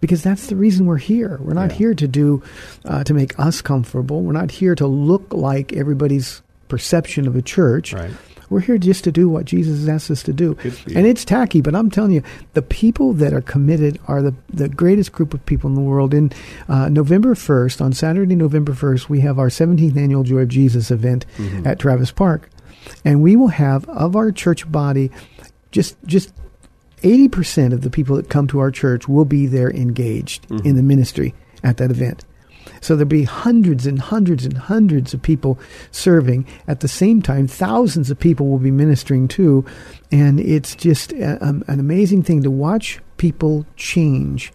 Because 0.00 0.22
that's 0.22 0.46
the 0.46 0.56
reason 0.56 0.86
we're 0.86 0.96
here. 0.96 1.38
We're 1.42 1.52
not 1.52 1.72
yeah. 1.72 1.76
here 1.76 1.94
to 1.94 2.08
do, 2.08 2.42
uh, 2.86 3.04
to 3.04 3.12
make 3.12 3.38
us 3.38 3.60
comfortable. 3.60 4.22
We're 4.22 4.32
not 4.32 4.50
here 4.50 4.74
to 4.76 4.86
look 4.86 5.34
like 5.34 5.74
everybody's 5.74 6.40
perception 6.68 7.26
of 7.26 7.36
a 7.36 7.42
church. 7.42 7.92
Right. 7.92 8.10
We're 8.50 8.60
here 8.60 8.78
just 8.78 9.04
to 9.04 9.12
do 9.12 9.28
what 9.28 9.44
Jesus 9.44 9.78
has 9.78 9.88
asked 9.88 10.10
us 10.10 10.22
to 10.24 10.32
do. 10.32 10.56
And 10.94 11.06
it's 11.06 11.24
tacky, 11.24 11.60
but 11.60 11.74
I'm 11.74 11.88
telling 11.88 12.10
you, 12.10 12.22
the 12.54 12.62
people 12.62 13.12
that 13.14 13.32
are 13.32 13.40
committed 13.40 13.98
are 14.08 14.20
the, 14.20 14.34
the 14.52 14.68
greatest 14.68 15.12
group 15.12 15.32
of 15.32 15.46
people 15.46 15.70
in 15.70 15.76
the 15.76 15.80
world. 15.80 16.12
In 16.12 16.32
uh, 16.68 16.88
November 16.88 17.34
1st, 17.34 17.80
on 17.80 17.92
Saturday, 17.92 18.34
November 18.34 18.72
1st, 18.72 19.08
we 19.08 19.20
have 19.20 19.38
our 19.38 19.48
17th 19.48 19.96
annual 19.96 20.24
Joy 20.24 20.40
of 20.40 20.48
Jesus 20.48 20.90
event 20.90 21.26
mm-hmm. 21.36 21.66
at 21.66 21.78
Travis 21.78 22.10
Park. 22.10 22.50
And 23.04 23.22
we 23.22 23.36
will 23.36 23.48
have, 23.48 23.88
of 23.88 24.16
our 24.16 24.32
church 24.32 24.70
body, 24.70 25.10
just 25.70 25.96
just 26.04 26.32
80% 27.02 27.72
of 27.72 27.82
the 27.82 27.90
people 27.90 28.16
that 28.16 28.28
come 28.28 28.46
to 28.48 28.58
our 28.58 28.70
church 28.70 29.08
will 29.08 29.24
be 29.24 29.46
there 29.46 29.70
engaged 29.70 30.48
mm-hmm. 30.48 30.66
in 30.66 30.76
the 30.76 30.82
ministry 30.82 31.34
at 31.62 31.76
that 31.78 31.90
event. 31.90 32.24
So 32.80 32.96
there'll 32.96 33.08
be 33.08 33.24
hundreds 33.24 33.86
and 33.86 33.98
hundreds 33.98 34.44
and 34.44 34.56
hundreds 34.56 35.14
of 35.14 35.22
people 35.22 35.58
serving 35.90 36.46
at 36.66 36.80
the 36.80 36.88
same 36.88 37.22
time. 37.22 37.46
Thousands 37.46 38.10
of 38.10 38.18
people 38.18 38.48
will 38.48 38.58
be 38.58 38.70
ministering 38.70 39.28
too. 39.28 39.64
And 40.10 40.40
it's 40.40 40.74
just 40.74 41.12
a, 41.12 41.44
um, 41.44 41.62
an 41.68 41.80
amazing 41.80 42.22
thing 42.22 42.42
to 42.42 42.50
watch 42.50 43.00
people 43.16 43.66
change 43.76 44.52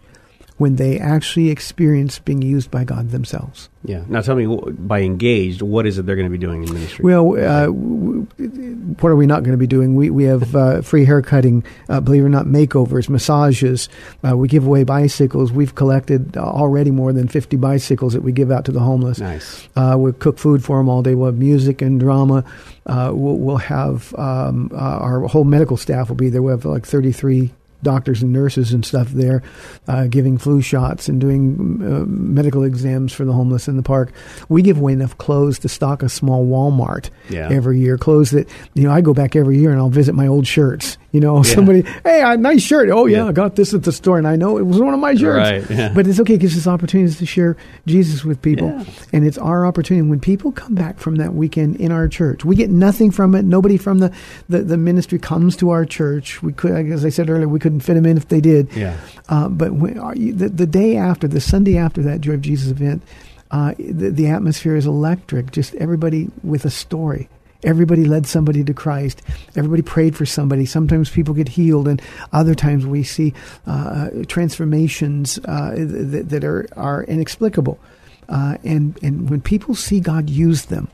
when 0.58 0.76
they 0.76 0.98
actually 0.98 1.50
experience 1.50 2.18
being 2.18 2.40
used 2.40 2.70
by 2.70 2.84
God 2.84 3.10
themselves. 3.10 3.68
Yeah. 3.84 4.04
Now 4.08 4.20
tell 4.22 4.34
me, 4.34 4.46
by 4.46 5.02
engaged, 5.02 5.62
what 5.62 5.86
is 5.86 5.98
it 5.98 6.06
they're 6.06 6.16
going 6.16 6.26
to 6.26 6.30
be 6.30 6.38
doing 6.38 6.64
in 6.64 6.72
ministry? 6.72 7.04
Well, 7.04 7.36
uh, 7.38 7.66
what 7.68 9.08
are 9.10 9.16
we 9.16 9.26
not 9.26 9.42
going 9.42 9.52
to 9.52 9.58
be 9.58 9.66
doing? 9.66 9.94
We, 9.94 10.10
we 10.10 10.24
have 10.24 10.56
uh, 10.56 10.82
free 10.82 11.04
hair 11.04 11.22
cutting, 11.22 11.62
uh, 11.88 12.00
believe 12.00 12.22
it 12.22 12.26
or 12.26 12.30
not, 12.30 12.46
makeovers, 12.46 13.08
massages. 13.08 13.88
Uh, 14.26 14.36
we 14.36 14.48
give 14.48 14.66
away 14.66 14.82
bicycles. 14.84 15.52
We've 15.52 15.74
collected 15.74 16.36
already 16.36 16.90
more 16.90 17.12
than 17.12 17.28
50 17.28 17.56
bicycles 17.58 18.14
that 18.14 18.22
we 18.22 18.32
give 18.32 18.50
out 18.50 18.64
to 18.64 18.72
the 18.72 18.80
homeless. 18.80 19.20
Nice. 19.20 19.68
Uh, 19.76 19.96
we 19.98 20.12
cook 20.12 20.38
food 20.38 20.64
for 20.64 20.78
them 20.78 20.88
all 20.88 21.02
day. 21.02 21.14
We'll 21.14 21.26
have 21.26 21.38
music 21.38 21.82
and 21.82 22.00
drama. 22.00 22.44
Uh, 22.86 23.10
we'll, 23.12 23.36
we'll, 23.36 23.56
have 23.56 24.14
um, 24.14 24.70
our 24.74 25.26
whole 25.26 25.44
medical 25.44 25.76
staff 25.76 26.08
will 26.08 26.16
be 26.16 26.28
there. 26.28 26.42
We 26.42 26.52
have 26.52 26.64
like 26.64 26.86
33 26.86 27.52
doctors 27.82 28.22
and 28.22 28.32
nurses 28.32 28.72
and 28.72 28.84
stuff 28.84 29.08
there, 29.10 29.42
uh, 29.88 30.06
giving 30.06 30.38
flu 30.38 30.60
shots 30.62 31.08
and 31.08 31.20
doing 31.20 31.80
uh, 31.82 32.04
medical 32.06 32.64
exams 32.64 33.12
for 33.12 33.24
the 33.24 33.32
homeless 33.32 33.68
in 33.68 33.76
the 33.76 33.82
park. 33.82 34.12
We 34.48 34.62
give 34.62 34.78
away 34.78 34.92
enough 34.94 35.16
clothes 35.18 35.58
to 35.60 35.68
stock 35.68 36.02
a 36.02 36.08
small 36.08 36.46
Walmart 36.46 37.10
Yeah. 37.28 37.48
every 37.50 37.78
year. 37.78 37.96
Clothes 37.98 38.30
that 38.30 38.48
you 38.74 38.84
know 38.84 38.90
I 38.92 39.00
go 39.00 39.14
back 39.14 39.36
every 39.36 39.58
year 39.58 39.70
and 39.70 39.78
I'll 39.78 39.88
visit 39.90 40.14
my 40.14 40.26
old 40.26 40.46
shirts. 40.46 40.98
You 41.12 41.20
know, 41.20 41.42
somebody, 41.44 41.82
hey, 42.04 42.22
a 42.22 42.36
nice 42.36 42.62
shirt. 42.62 42.90
Oh 42.90 43.06
yeah, 43.06 43.18
Yeah. 43.18 43.28
I 43.28 43.32
got 43.32 43.56
this 43.56 43.72
at 43.72 43.84
the 43.84 43.92
store, 43.92 44.18
and 44.18 44.26
I 44.28 44.36
know 44.36 44.58
it 44.58 44.64
was 44.66 44.78
one 44.80 44.92
of 44.92 45.00
my 45.00 45.14
shirts. 45.14 45.68
Right, 45.68 45.70
yeah. 45.78 45.92
But 45.94 46.06
it's 46.06 46.20
okay. 46.20 46.34
It 46.34 46.40
gives 46.40 46.56
us 46.58 46.66
opportunities 46.66 47.16
to 47.18 47.26
share 47.26 47.56
Jesus 47.86 48.24
with 48.24 48.42
people, 48.42 48.68
Yeah. 48.68 48.84
and 49.12 49.26
it's 49.26 49.38
our 49.38 49.64
opportunity. 49.64 50.06
When 50.06 50.20
people 50.20 50.52
come 50.52 50.74
back 50.74 50.98
from 50.98 51.16
that 51.16 51.34
weekend 51.34 51.76
in 51.76 51.90
our 51.90 52.06
church, 52.08 52.44
we 52.44 52.54
get 52.56 52.68
nothing 52.68 53.10
from 53.10 53.34
it. 53.34 53.44
Nobody 53.44 53.76
from 53.78 53.98
the 54.00 54.12
the, 54.48 54.62
the 54.62 54.76
ministry 54.76 55.18
comes 55.18 55.56
to 55.56 55.70
our 55.70 55.86
church. 55.86 56.42
We 56.42 56.52
could, 56.52 56.72
as 56.90 57.04
I 57.04 57.08
said 57.08 57.30
earlier, 57.30 57.48
we 57.48 57.60
couldn't 57.66 57.80
fit 57.80 57.94
them 57.94 58.06
in 58.06 58.16
if 58.16 58.28
they 58.28 58.40
did. 58.40 58.72
Yeah. 58.76 58.96
Uh, 59.28 59.48
but 59.48 59.72
when, 59.72 59.98
are 59.98 60.14
you, 60.14 60.32
the, 60.32 60.48
the 60.48 60.66
day 60.66 60.96
after, 60.96 61.26
the 61.26 61.40
Sunday 61.40 61.76
after 61.76 62.00
that 62.02 62.20
Joy 62.20 62.34
of 62.34 62.42
Jesus 62.42 62.70
event, 62.70 63.02
uh, 63.50 63.74
the, 63.76 64.10
the 64.10 64.28
atmosphere 64.28 64.76
is 64.76 64.86
electric. 64.86 65.50
Just 65.50 65.74
everybody 65.74 66.30
with 66.44 66.64
a 66.64 66.70
story. 66.70 67.28
Everybody 67.64 68.04
led 68.04 68.28
somebody 68.28 68.62
to 68.62 68.72
Christ. 68.72 69.20
Everybody 69.56 69.82
prayed 69.82 70.14
for 70.14 70.26
somebody. 70.26 70.64
Sometimes 70.64 71.10
people 71.10 71.34
get 71.34 71.48
healed, 71.48 71.88
and 71.88 72.00
other 72.32 72.54
times 72.54 72.86
we 72.86 73.02
see 73.02 73.34
uh, 73.66 74.10
transformations 74.28 75.40
uh, 75.46 75.74
that, 75.74 76.26
that 76.28 76.44
are, 76.44 76.68
are 76.76 77.02
inexplicable. 77.02 77.80
Uh, 78.28 78.58
and, 78.62 78.96
and 79.02 79.28
when 79.28 79.40
people 79.40 79.74
see 79.74 79.98
God 79.98 80.30
use 80.30 80.66
them, 80.66 80.86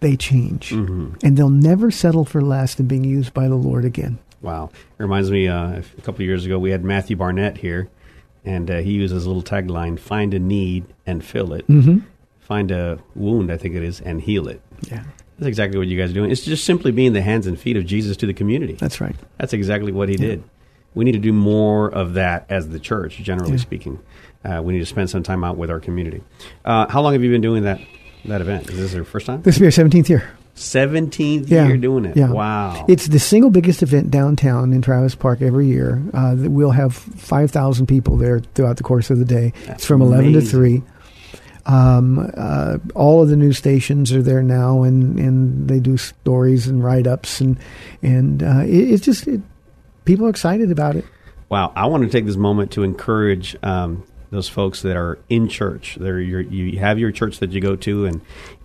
they 0.00 0.16
change. 0.16 0.72
And 1.22 1.36
they'll 1.36 1.50
never 1.50 1.90
settle 1.90 2.24
for 2.24 2.40
less 2.40 2.74
than 2.76 2.86
being 2.86 3.04
used 3.04 3.34
by 3.34 3.48
the 3.48 3.56
Lord 3.56 3.84
again. 3.84 4.18
Wow. 4.44 4.70
It 4.74 5.02
reminds 5.02 5.30
me, 5.30 5.48
uh, 5.48 5.78
a 5.80 6.00
couple 6.02 6.16
of 6.16 6.20
years 6.20 6.44
ago, 6.46 6.58
we 6.58 6.70
had 6.70 6.84
Matthew 6.84 7.16
Barnett 7.16 7.56
here, 7.58 7.88
and 8.44 8.70
uh, 8.70 8.78
he 8.78 8.92
used 8.92 9.12
his 9.14 9.26
little 9.26 9.42
tagline 9.42 9.98
find 9.98 10.34
a 10.34 10.38
need 10.38 10.84
and 11.06 11.24
fill 11.24 11.52
it. 11.54 11.66
Mm-hmm. 11.66 11.98
Find 12.40 12.70
a 12.70 12.98
wound, 13.14 13.50
I 13.50 13.56
think 13.56 13.74
it 13.74 13.82
is, 13.82 14.00
and 14.02 14.20
heal 14.20 14.48
it. 14.48 14.60
Yeah, 14.82 15.04
That's 15.38 15.48
exactly 15.48 15.78
what 15.78 15.88
you 15.88 15.98
guys 15.98 16.10
are 16.10 16.14
doing. 16.14 16.30
It's 16.30 16.44
just 16.44 16.64
simply 16.64 16.92
being 16.92 17.14
the 17.14 17.22
hands 17.22 17.46
and 17.46 17.58
feet 17.58 17.76
of 17.78 17.86
Jesus 17.86 18.18
to 18.18 18.26
the 18.26 18.34
community. 18.34 18.74
that's 18.74 19.00
right. 19.00 19.16
That's 19.38 19.54
exactly 19.54 19.92
what 19.92 20.10
he 20.10 20.16
did. 20.16 20.44
We 20.94 21.04
need 21.06 21.12
to 21.12 21.18
do 21.18 21.32
more 21.32 21.88
of 21.90 22.14
that 22.14 22.44
as 22.50 22.68
the 22.68 22.78
church, 22.78 23.16
generally 23.16 23.52
Yeah. 23.52 23.56
speaking. 23.56 23.98
Uh, 24.44 24.60
we 24.62 24.74
need 24.74 24.80
to 24.80 24.86
spend 24.86 25.08
some 25.08 25.22
time 25.22 25.42
out 25.42 25.56
with 25.56 25.70
our 25.70 25.80
community. 25.80 26.22
Uh, 26.66 26.86
how 26.88 27.00
long 27.00 27.14
have 27.14 27.24
you 27.24 27.30
been 27.30 27.40
doing 27.40 27.62
that 27.64 27.80
that 28.26 28.40
event? 28.42 28.68
Is 28.70 28.76
this 28.76 28.92
your 28.94 29.04
first 29.04 29.26
time? 29.26 29.40
This 29.42 29.56
will 29.56 29.60
be 29.60 29.66
our 29.66 29.70
17th 29.72 30.08
year. 30.10 30.28
Seventeenth 30.54 31.48
Yeah. 31.48 31.66
year 31.66 31.76
doing 31.76 32.04
it. 32.04 32.16
Yeah. 32.16 32.30
Wow. 32.30 32.84
It's 32.88 33.08
the 33.08 33.18
single 33.18 33.50
biggest 33.50 33.82
event 33.82 34.10
downtown 34.10 34.72
in 34.72 34.82
Travis 34.82 35.14
Park 35.16 35.42
every 35.42 35.66
year. 35.66 36.00
Uh, 36.14 36.36
we'll 36.38 36.70
have 36.70 36.94
5,000 36.94 37.86
people 37.86 38.16
there 38.16 38.40
throughout 38.54 38.76
the 38.76 38.84
course 38.84 39.10
of 39.10 39.18
the 39.18 39.24
day. 39.24 39.52
That's 39.66 39.78
it's 39.78 39.84
from 39.84 40.00
11 40.00 40.34
to 40.34 40.40
3. 40.40 40.82
Um, 41.66 42.30
uh, 42.36 42.78
all 42.94 43.22
of 43.22 43.28
the 43.30 43.36
news 43.36 43.58
stations 43.58 44.12
are 44.12 44.22
there 44.22 44.42
now, 44.42 44.82
and, 44.82 45.18
and 45.18 45.66
they 45.66 45.80
do 45.80 45.96
stories 45.96 46.66
and 46.68 46.84
write 46.84 47.06
ups, 47.06 47.40
and 47.40 47.58
and 48.02 48.42
uh, 48.42 48.64
it, 48.66 48.90
it's 48.92 49.02
just 49.04 49.26
it, 49.26 49.40
people 50.04 50.26
are 50.26 50.30
excited 50.30 50.70
about 50.70 50.94
it. 50.94 51.06
Wow, 51.48 51.72
I 51.74 51.86
want 51.86 52.02
to 52.04 52.10
take 52.10 52.26
this 52.26 52.36
moment 52.36 52.72
to 52.72 52.82
encourage 52.82 53.56
um, 53.62 54.02
those 54.34 54.48
folks 54.48 54.82
that 54.82 54.96
are 54.96 55.18
in 55.28 55.48
church. 55.48 55.96
They're 56.00 56.20
your, 56.20 56.40
you 56.40 56.78
have 56.80 56.98
your 56.98 57.12
church 57.12 57.38
that 57.38 57.52
you 57.52 57.60
go 57.60 57.76
to, 57.76 58.06
and 58.06 58.20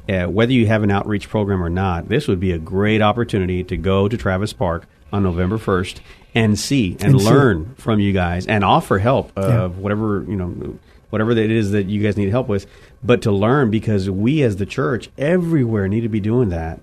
uh, 0.09 0.25
whether 0.27 0.51
you 0.51 0.65
have 0.67 0.83
an 0.83 0.91
outreach 0.91 1.29
program 1.29 1.63
or 1.63 1.69
not, 1.69 2.09
this 2.09 2.27
would 2.27 2.39
be 2.39 2.51
a 2.51 2.57
great 2.57 3.01
opportunity 3.01 3.63
to 3.63 3.77
go 3.77 4.07
to 4.07 4.17
Travis 4.17 4.51
Park 4.53 4.87
on 5.13 5.23
November 5.23 5.57
first 5.57 6.01
and 6.35 6.59
see 6.59 6.93
and, 6.99 7.13
And 7.13 7.21
see. 7.21 7.27
learn 7.27 7.73
from 7.77 7.99
you 7.99 8.11
guys 8.13 8.45
and 8.47 8.63
offer 8.63 8.99
help 8.99 9.31
of 9.37 9.75
Yeah. 9.75 9.81
whatever 9.81 10.23
you 10.27 10.35
know, 10.35 10.77
whatever 11.09 11.31
it 11.31 11.51
is 11.51 11.71
that 11.71 11.85
you 11.87 12.01
guys 12.03 12.17
need 12.17 12.29
help 12.29 12.47
with. 12.47 12.67
But 13.03 13.21
to 13.23 13.31
learn 13.31 13.71
because 13.71 14.09
we 14.09 14.43
as 14.43 14.57
the 14.57 14.65
church 14.65 15.09
everywhere 15.17 15.87
need 15.87 16.01
to 16.01 16.09
be 16.09 16.19
doing 16.19 16.49
that 16.49 16.79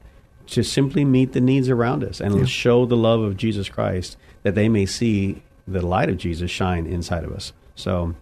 to 0.49 0.62
simply 0.62 1.05
meet 1.05 1.33
the 1.33 1.40
needs 1.40 1.68
around 1.68 2.03
us 2.05 2.20
and 2.20 2.49
show 2.49 2.87
the 2.87 2.96
love 2.96 3.20
of 3.20 3.37
Jesus 3.37 3.68
Christ 3.68 4.16
that 4.44 4.55
they 4.55 4.68
may 4.68 4.87
see 4.87 5.42
the 5.66 5.85
light 5.85 6.09
of 6.09 6.16
Jesus 6.16 6.51
shine 6.51 6.87
inside 6.87 7.25
of 7.25 7.33
us. 7.33 7.53
So 7.75 8.14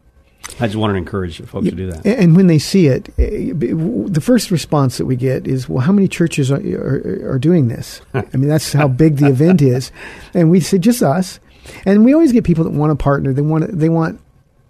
I 0.61 0.67
just 0.67 0.77
want 0.77 0.93
to 0.93 0.97
encourage 0.97 1.41
folks 1.43 1.69
to 1.69 1.75
do 1.75 1.91
that. 1.91 2.07
And 2.07 2.37
when 2.37 2.47
they 2.47 2.59
see 2.59 2.87
it, 2.87 3.09
eh, 3.19 3.53
the 3.55 4.21
first 4.21 4.51
response 4.51 4.99
that 4.99 5.07
we 5.07 5.17
get 5.17 5.47
is, 5.47 5.69
"Well, 5.69 5.81
how 5.81 5.93
many 5.93 6.07
churches 6.07 6.51
are, 6.51 6.61
are, 6.61 7.33
are 7.33 7.39
doing 7.39 7.69
this?" 7.69 8.01
I 8.15 8.25
mean, 8.37 8.49
that's 8.49 8.73
how 8.73 8.89
big 8.89 9.17
the 9.17 9.27
event 9.27 9.63
is, 9.63 9.91
and 10.33 10.51
we 10.51 10.61
say 10.61 10.79
just 10.79 11.03
us. 11.03 11.41
And 11.87 12.05
we 12.05 12.13
always 12.13 12.33
get 12.33 12.45
people 12.45 12.65
that 12.65 12.73
want 12.73 12.91
to 12.91 13.03
partner. 13.03 13.33
They 13.33 13.43
want 13.43 13.79
they 13.79 13.89
want 13.89 14.21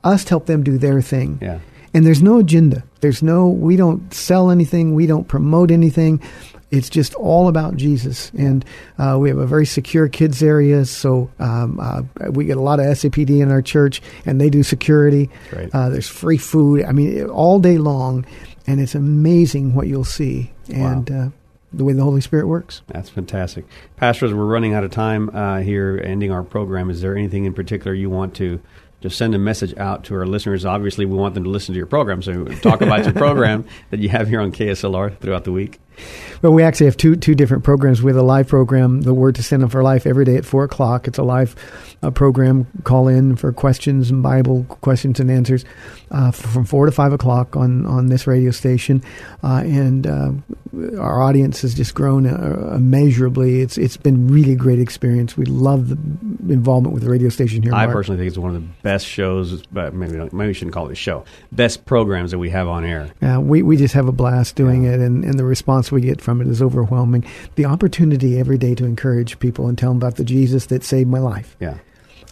us 0.05 0.25
to 0.25 0.31
help 0.31 0.47
them 0.47 0.63
do 0.63 0.79
their 0.79 1.03
thing. 1.03 1.39
Yeah. 1.43 1.61
And 1.93 2.05
there's 2.05 2.23
no 2.23 2.39
agenda. 2.39 2.85
There's 3.01 3.23
no. 3.23 3.49
We 3.49 3.77
don't 3.77 4.13
sell 4.13 4.51
anything. 4.51 4.95
We 4.95 5.07
don't 5.07 5.29
promote 5.29 5.71
anything. 5.71 6.21
It's 6.71 6.91
just 6.91 7.15
all 7.15 7.49
about 7.49 7.77
Jesus. 7.77 8.31
And 8.37 8.65
uh, 8.99 9.17
we 9.21 9.29
have 9.29 9.39
a 9.39 9.47
very 9.47 9.67
secure 9.67 10.09
kids 10.09 10.43
area, 10.43 10.85
so 10.85 11.31
um, 11.39 11.79
uh, 11.81 12.03
we 12.31 12.45
get 12.45 12.57
a 12.57 12.63
lot 12.63 12.81
of 12.81 12.87
SAPD 12.87 13.41
in 13.41 13.51
our 13.51 13.63
church, 13.63 14.03
and 14.27 14.41
they 14.41 14.51
do 14.51 14.63
security. 14.63 15.31
Great. 15.51 15.75
Uh, 15.75 15.89
there's 15.89 16.09
free 16.09 16.39
food. 16.39 16.85
I 16.85 16.93
mean, 16.93 17.27
all 17.27 17.61
day 17.61 17.79
long, 17.79 18.27
and 18.67 18.81
it's 18.81 18.95
amazing 18.95 19.75
what 19.75 19.87
you'll 19.87 20.05
see 20.05 20.53
and 20.69 21.11
uh, 21.11 21.29
the 21.73 21.85
way 21.85 21.93
the 21.93 22.03
Holy 22.03 22.21
Spirit 22.21 22.47
works. 22.47 22.83
That's 22.87 23.11
fantastic. 23.11 23.67
Pastors, 23.97 24.33
we're 24.33 24.45
running 24.45 24.75
out 24.75 24.85
of 24.85 24.91
time 24.91 25.31
uh, 25.31 25.61
here, 25.61 26.01
ending 26.03 26.31
our 26.31 26.43
program. 26.43 26.91
Is 26.91 27.01
there 27.01 27.17
anything 27.17 27.45
in 27.45 27.55
particular 27.55 27.95
you 27.95 28.11
want 28.11 28.35
to 28.37 28.61
just 29.05 29.19
send 29.19 29.35
a 29.35 29.39
message 29.39 29.77
out 29.77 30.05
to 30.05 30.15
our 30.15 30.27
listeners? 30.27 30.65
Obviously, 30.65 31.05
we 31.05 31.15
want 31.15 31.35
them 31.35 31.45
to 31.45 31.51
listen 31.51 31.75
to 31.75 31.77
your 31.77 31.87
program, 31.87 32.23
so 32.23 32.47
talk 32.63 32.81
about 32.81 33.05
your 33.05 33.13
program 33.13 33.67
that 33.91 34.01
you 34.01 34.09
have 34.09 34.29
here 34.29 34.41
on 34.41 34.51
KSLR 34.51 35.19
throughout 35.19 35.45
the 35.45 35.53
week. 35.53 35.79
Well, 36.43 36.53
we 36.53 36.63
actually 36.63 36.87
have 36.87 36.97
two 36.97 37.17
two 37.17 37.35
different 37.35 37.65
programs. 37.65 38.03
We 38.03 38.11
have 38.11 38.21
a 38.21 38.23
live 38.23 38.49
program, 38.49 39.03
The 39.03 39.15
Word 39.15 39.35
to 39.37 39.43
Send 39.43 39.63
Them 39.63 39.71
for 39.71 39.83
Life, 39.83 40.07
every 40.07 40.25
day 40.25 40.37
at 40.37 40.45
four 40.45 40.65
o'clock. 40.65 41.07
It's 41.07 41.19
a 41.19 41.23
live 41.23 41.55
uh, 42.03 42.11
program. 42.11 42.67
Call 42.85 43.09
in 43.09 43.37
for 43.37 43.53
questions 43.53 44.11
and 44.11 44.23
Bible 44.23 44.65
questions 44.69 45.21
and 45.21 45.31
answers 45.31 45.65
uh, 46.11 46.31
from 46.31 46.65
four 46.65 46.87
to 46.87 46.93
five 46.93 47.13
o'clock 47.13 47.57
on 47.57 47.87
on 47.87 48.07
this 48.07 48.27
radio 48.27 48.51
station, 48.51 49.03
uh, 49.43 49.63
and 49.65 50.07
uh, 50.07 50.33
our 50.99 51.23
audience 51.23 51.63
has 51.63 51.75
just 51.75 51.95
grown 51.95 52.27
uh, 52.27 52.75
immeasurably. 52.77 53.61
It's 53.61 53.79
it's 53.79 53.97
been 53.97 54.29
really 54.29 54.57
great 54.57 54.81
experience. 54.81 55.37
We 55.37 55.47
love 55.47 55.89
the 55.89 55.97
involvement 56.53 56.93
with 56.93 57.05
the 57.05 57.11
radio 57.11 57.29
station 57.29 57.63
here. 57.63 57.73
I 57.73 57.87
Mark. 57.87 57.97
personally 57.97 58.19
think 58.19 58.29
it's 58.29 58.39
one 58.39 58.55
of 58.55 58.61
the 58.61 58.69
best 58.83 58.94
shows, 59.03 59.63
but 59.67 59.95
maybe 59.95 60.17
maybe 60.17 60.49
we 60.49 60.53
shouldn't 60.53 60.75
call 60.75 60.89
it 60.89 60.93
a 60.93 60.97
show. 60.97 61.25
Best 61.51 61.85
programs 61.85 62.31
that 62.31 62.39
we 62.39 62.51
have 62.51 62.69
on 62.69 62.85
air. 62.85 63.11
Yeah, 63.21 63.39
we, 63.39 63.63
we 63.63 63.77
just 63.77 63.95
have 63.95 64.09
a 64.09 64.13
blast 64.13 64.57
doing 64.57 64.85
it, 64.85 65.01
and, 65.01 65.25
and 65.25 65.39
the 65.39 65.45
response 65.45 65.91
we 65.91 66.01
get 66.01 66.21
from 66.21 66.41
it 66.41 66.47
is 66.47 66.63
overwhelming. 66.63 67.25
The 67.57 67.65
opportunity 67.65 68.39
every 68.39 68.59
day 68.59 68.75
to 68.75 68.85
encourage 68.85 69.39
people 69.39 69.69
and 69.69 69.77
tell 69.77 69.91
them 69.91 69.99
about 69.99 70.17
the 70.17 70.25
Jesus 70.25 70.67
that 70.67 70.85
saved 70.85 71.11
my 71.11 71.19
life. 71.19 71.57
Yeah. 71.61 71.79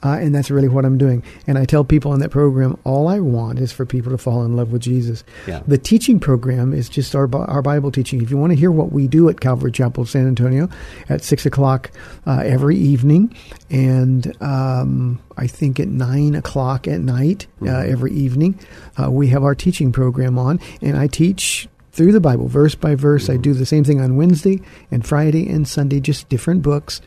Uh, 0.03 0.19
and 0.21 0.35
that's 0.35 0.51
really 0.51 0.69
what 0.69 0.85
I'm 0.85 0.99
doing. 0.99 1.23
And 1.47 1.59
I 1.59 1.65
tell 1.65 1.85
people 1.85 2.13
in 2.15 2.21
that 2.21 2.31
program, 2.31 2.79
all 2.85 3.09
I 3.09 3.21
want 3.21 3.59
is 3.59 3.73
for 3.73 3.87
people 3.87 4.11
to 4.13 4.19
fall 4.19 4.45
in 4.45 4.57
love 4.57 4.73
with 4.73 4.83
Jesus. 4.83 5.25
Yeah. 5.47 5.63
The 5.67 5.79
teaching 5.79 6.19
program 6.19 6.73
is 6.73 6.89
just 6.89 7.15
our, 7.15 7.33
our 7.49 7.63
Bible 7.63 7.93
teaching. 7.93 8.23
If 8.23 8.31
you 8.31 8.37
want 8.37 8.53
to 8.53 8.59
hear 8.59 8.71
what 8.71 8.93
we 8.93 9.07
do 9.09 9.29
at 9.29 9.41
Calvary 9.41 9.73
Chapel, 9.73 10.05
San 10.05 10.27
Antonio, 10.27 10.69
at 11.09 11.23
6 11.23 11.47
o'clock 11.47 11.91
uh, 12.27 12.43
every 12.45 12.77
evening, 12.77 13.35
and 13.71 14.37
um, 14.43 15.21
I 15.37 15.47
think 15.47 15.79
at 15.79 15.89
9 15.89 16.35
o'clock 16.35 16.89
at 16.89 17.01
night 17.01 17.47
uh, 17.63 17.71
every 17.71 18.13
evening, 18.13 18.59
uh, 19.01 19.11
we 19.11 19.29
have 19.29 19.45
our 19.45 19.55
teaching 19.55 19.93
program 19.93 20.39
on. 20.39 20.61
And 20.81 20.97
I 20.97 21.07
teach 21.07 21.69
through 21.93 22.13
the 22.13 22.21
Bible, 22.21 22.49
verse 22.49 22.75
by 22.75 22.95
verse. 22.95 23.29
I 23.31 23.37
do 23.37 23.53
the 23.55 23.67
same 23.67 23.85
thing 23.85 24.01
on 24.01 24.17
Wednesday 24.17 24.61
and 24.91 25.07
Friday 25.07 25.49
and 25.49 25.67
Sunday, 25.69 26.01
just 26.01 26.29
different 26.29 26.63
books 26.63 27.01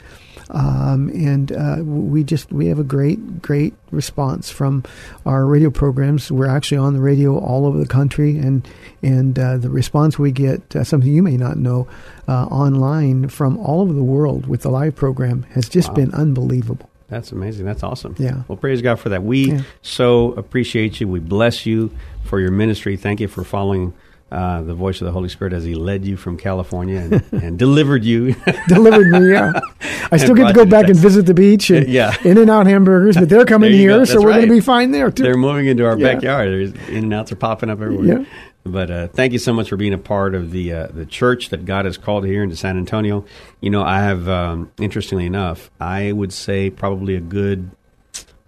um, 0.50 1.10
and 1.10 1.52
uh, 1.52 1.78
we 1.84 2.24
just 2.24 2.52
we 2.52 2.68
have 2.68 2.78
a 2.78 2.84
great 2.84 3.42
great 3.42 3.74
response 3.92 4.50
from 4.52 4.84
our 5.26 5.46
radio 5.46 5.70
programs. 5.72 6.32
We're 6.32 6.48
actually 6.48 6.78
on 6.78 6.94
the 6.94 7.00
radio 7.00 7.38
all 7.40 7.66
over 7.66 7.80
the 7.80 7.88
country, 7.88 8.38
and 8.38 8.68
and 9.02 9.38
uh, 9.40 9.58
the 9.58 9.70
response 9.70 10.20
we 10.20 10.32
get, 10.32 10.76
uh, 10.76 10.84
something 10.84 11.12
you 11.12 11.24
may 11.24 11.38
not 11.38 11.58
know, 11.58 11.88
uh, 12.28 12.46
online 12.46 13.28
from 13.30 13.58
all 13.58 13.82
over 13.82 13.94
the 13.94 14.04
world 14.04 14.46
with 14.46 14.62
the 14.62 14.70
live 14.70 14.96
program 14.96 15.44
has 15.54 15.68
just 15.68 15.90
Wow. 15.90 15.96
been 15.96 16.14
unbelievable. 16.14 16.90
That's 17.08 17.32
amazing. 17.32 17.66
That's 17.66 17.84
awesome. 17.84 18.16
Yeah. 18.20 18.44
Well, 18.48 18.58
praise 18.58 18.82
God 18.84 19.00
for 19.00 19.10
that. 19.10 19.24
We 19.24 19.52
Yeah. 19.52 19.62
so 19.82 20.34
appreciate 20.34 21.00
you. 21.00 21.08
We 21.08 21.20
bless 21.20 21.66
you 21.66 21.92
for 22.24 22.40
your 22.40 22.52
ministry. 22.52 22.98
Thank 22.98 23.20
you 23.20 23.28
for 23.28 23.44
following 23.44 23.94
uh, 24.32 24.62
the 24.64 24.74
voice 24.74 25.00
of 25.02 25.06
the 25.06 25.12
Holy 25.12 25.30
Spirit 25.30 25.54
as 25.54 25.64
He 25.64 25.76
led 25.76 26.04
you 26.06 26.18
from 26.18 26.36
California 26.38 26.98
and, 27.00 27.24
and 27.44 27.60
delivered 27.60 28.04
you. 28.04 28.36
Delivered 28.68 29.08
me, 29.10 29.32
yeah. 29.32 29.54
I 30.12 30.18
still 30.18 30.36
get 30.36 30.48
to 30.48 30.54
go 30.54 30.66
to 30.66 30.70
back 30.70 30.88
and 30.88 30.96
visit 30.98 31.26
the 31.26 31.34
beach 31.34 31.70
and 31.70 31.88
Yeah. 31.88 32.16
In-N-Out 32.24 32.66
hamburgers, 32.68 33.16
but 33.18 33.30
they're 33.30 33.46
coming 33.46 33.72
There 33.72 33.80
you 33.82 33.88
go. 33.90 33.96
here, 33.98 34.06
so 34.06 34.22
we're 34.22 34.34
going 34.34 34.48
to 34.48 34.52
be 34.54 34.60
fine 34.62 34.92
there 34.92 35.12
too. 35.12 35.24
They're 35.24 35.38
moving 35.38 35.68
into 35.68 35.86
our 35.86 35.98
Yeah. 35.98 36.14
backyard. 36.16 36.50
There's 36.50 36.72
in 36.90 37.06
and 37.06 37.14
outs 37.14 37.32
are 37.32 37.36
popping 37.36 37.70
up 37.70 37.80
everywhere. 37.82 38.20
Yeah. 38.22 38.26
But 38.68 38.90
uh, 38.90 39.08
thank 39.10 39.32
you 39.32 39.38
so 39.38 39.54
much 39.54 39.70
for 39.70 39.78
being 39.78 39.94
a 39.94 39.98
part 40.00 40.34
of 40.34 40.50
the 40.52 40.74
uh, 40.74 40.88
the 40.88 41.06
church 41.06 41.50
that 41.50 41.66
God 41.66 41.86
has 41.86 42.00
called 42.00 42.26
here 42.26 42.42
into 42.42 42.56
San 42.56 42.80
Antonio. 42.80 43.24
You 43.62 43.70
know, 43.70 43.84
I 43.84 44.00
have 44.02 44.28
um, 44.28 44.72
interestingly 44.80 45.28
enough, 45.28 45.70
I 45.80 46.12
would 46.12 46.34
say 46.34 46.72
probably 46.72 47.14
a 47.16 47.20
good 47.22 47.70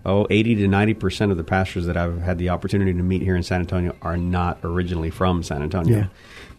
oh, 0.08 0.26
80 0.30 0.56
to 0.56 0.68
90% 0.68 1.32
of 1.32 1.38
the 1.38 1.44
pastors 1.44 1.86
that 1.86 1.98
I've 1.98 2.22
had 2.22 2.38
the 2.38 2.50
opportunity 2.50 2.94
to 2.94 3.04
meet 3.04 3.22
here 3.22 3.36
in 3.36 3.44
San 3.44 3.60
Antonio 3.60 3.96
are 4.02 4.18
not 4.18 4.58
originally 4.64 5.10
from 5.10 5.44
San 5.44 5.62
Antonio. 5.62 6.08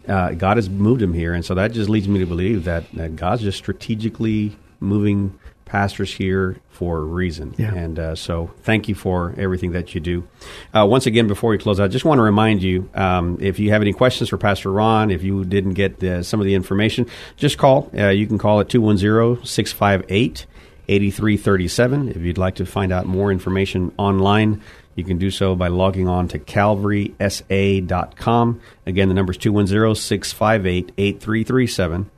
Uh, 0.07 0.31
God 0.31 0.57
has 0.57 0.69
moved 0.69 1.01
them 1.01 1.13
here, 1.13 1.33
and 1.33 1.43
so 1.43 1.55
that 1.55 1.71
just 1.71 1.89
leads 1.89 2.07
me 2.07 2.19
to 2.19 2.25
believe 2.25 2.63
that, 2.63 2.89
that 2.93 3.15
God's 3.15 3.41
just 3.41 3.57
strategically 3.57 4.55
moving 4.79 5.37
pastors 5.65 6.13
here 6.13 6.57
for 6.69 6.97
a 6.97 7.03
reason. 7.03 7.53
Yeah. 7.57 7.73
And 7.73 7.99
uh, 7.99 8.15
so 8.15 8.51
thank 8.61 8.87
you 8.87 8.95
for 8.95 9.35
everything 9.37 9.71
that 9.73 9.93
you 9.93 10.01
do. 10.01 10.27
Uh, 10.75 10.85
once 10.85 11.05
again, 11.05 11.27
before 11.27 11.51
we 11.51 11.57
close 11.57 11.79
out, 11.79 11.85
I 11.85 11.87
just 11.89 12.05
want 12.05 12.19
to 12.19 12.23
remind 12.23 12.63
you 12.63 12.89
um, 12.95 13.37
if 13.39 13.59
you 13.59 13.69
have 13.71 13.81
any 13.81 13.93
questions 13.93 14.29
for 14.29 14.37
Pastor 14.37 14.71
Ron, 14.71 15.11
if 15.11 15.21
you 15.21 15.45
didn't 15.45 15.73
get 15.73 15.99
the, 15.99 16.23
some 16.23 16.39
of 16.39 16.45
the 16.45 16.55
information, 16.55 17.05
just 17.37 17.57
call. 17.57 17.89
Uh, 17.95 18.07
you 18.07 18.25
can 18.25 18.37
call 18.37 18.59
at 18.61 18.69
210 18.69 19.45
658 19.45 20.45
8337. 20.89 22.09
If 22.09 22.17
you'd 22.17 22.37
like 22.37 22.55
to 22.55 22.65
find 22.65 22.91
out 22.91 23.05
more 23.05 23.31
information 23.31 23.93
online, 23.97 24.61
you 24.95 25.03
can 25.03 25.17
do 25.17 25.31
so 25.31 25.55
by 25.55 25.69
logging 25.69 26.07
on 26.07 26.27
to 26.29 26.39
calvarysa.com. 26.39 28.61
Again, 28.85 29.07
the 29.07 29.13
number 29.13 29.31
is 29.31 29.37
210 29.37 29.95
658 29.95 30.91
8337 30.97 32.09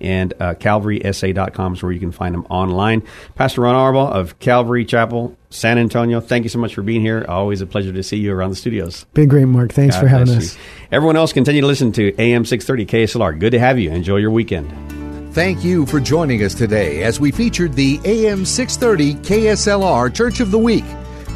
and 0.00 0.32
uh, 0.40 0.54
calvarysa.com 0.54 1.74
is 1.74 1.82
where 1.82 1.92
you 1.92 2.00
can 2.00 2.12
find 2.12 2.34
them 2.34 2.46
online. 2.50 3.02
Pastor 3.34 3.62
Ron 3.62 3.74
Arbaugh 3.74 4.12
of 4.12 4.38
Calvary 4.38 4.84
Chapel, 4.84 5.36
San 5.50 5.78
Antonio, 5.78 6.20
thank 6.20 6.44
you 6.44 6.50
so 6.50 6.58
much 6.58 6.74
for 6.74 6.82
being 6.82 7.00
here. 7.00 7.24
Always 7.28 7.60
a 7.60 7.66
pleasure 7.66 7.92
to 7.92 8.02
see 8.02 8.18
you 8.18 8.34
around 8.34 8.50
the 8.50 8.56
studios. 8.56 9.04
Been 9.14 9.28
great, 9.28 9.46
Mark. 9.46 9.72
Thanks 9.72 9.96
God 9.96 10.02
for 10.02 10.08
having 10.08 10.34
us. 10.34 10.54
you. 10.54 10.60
Everyone 10.92 11.16
else, 11.16 11.32
continue 11.32 11.62
to 11.62 11.66
listen 11.66 11.92
to 11.92 12.14
AM 12.18 12.44
630 12.44 12.86
KSLR. 12.86 13.38
Good 13.38 13.52
to 13.52 13.58
have 13.58 13.78
you. 13.78 13.90
Enjoy 13.90 14.16
your 14.16 14.30
weekend. 14.30 14.95
Thank 15.36 15.62
you 15.62 15.84
for 15.84 16.00
joining 16.00 16.42
us 16.44 16.54
today 16.54 17.02
as 17.02 17.20
we 17.20 17.30
featured 17.30 17.74
the 17.74 18.00
AM 18.06 18.46
630 18.46 19.16
KSLR 19.16 20.14
Church 20.14 20.40
of 20.40 20.50
the 20.50 20.56
Week. 20.58 20.86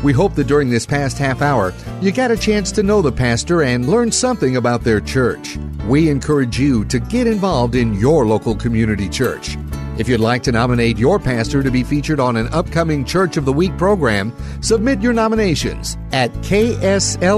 We 0.02 0.14
hope 0.14 0.34
that 0.36 0.46
during 0.46 0.70
this 0.70 0.86
past 0.86 1.18
half 1.18 1.42
hour, 1.42 1.74
you 2.00 2.10
got 2.10 2.30
a 2.30 2.36
chance 2.38 2.72
to 2.72 2.82
know 2.82 3.02
the 3.02 3.12
pastor 3.12 3.62
and 3.62 3.90
learn 3.90 4.10
something 4.10 4.56
about 4.56 4.84
their 4.84 5.02
church. 5.02 5.58
We 5.86 6.08
encourage 6.08 6.58
you 6.58 6.86
to 6.86 6.98
get 6.98 7.26
involved 7.26 7.74
in 7.74 7.92
your 7.92 8.26
local 8.26 8.56
community 8.56 9.06
church. 9.06 9.58
If 9.98 10.08
you'd 10.08 10.18
like 10.18 10.42
to 10.44 10.52
nominate 10.52 10.96
your 10.96 11.18
pastor 11.18 11.62
to 11.62 11.70
be 11.70 11.84
featured 11.84 12.20
on 12.20 12.38
an 12.38 12.48
upcoming 12.54 13.04
Church 13.04 13.36
of 13.36 13.44
the 13.44 13.52
Week 13.52 13.76
program, 13.76 14.32
submit 14.62 15.02
your 15.02 15.12
nominations 15.12 15.98
at 16.12 16.32
kslr.com. 16.36 17.30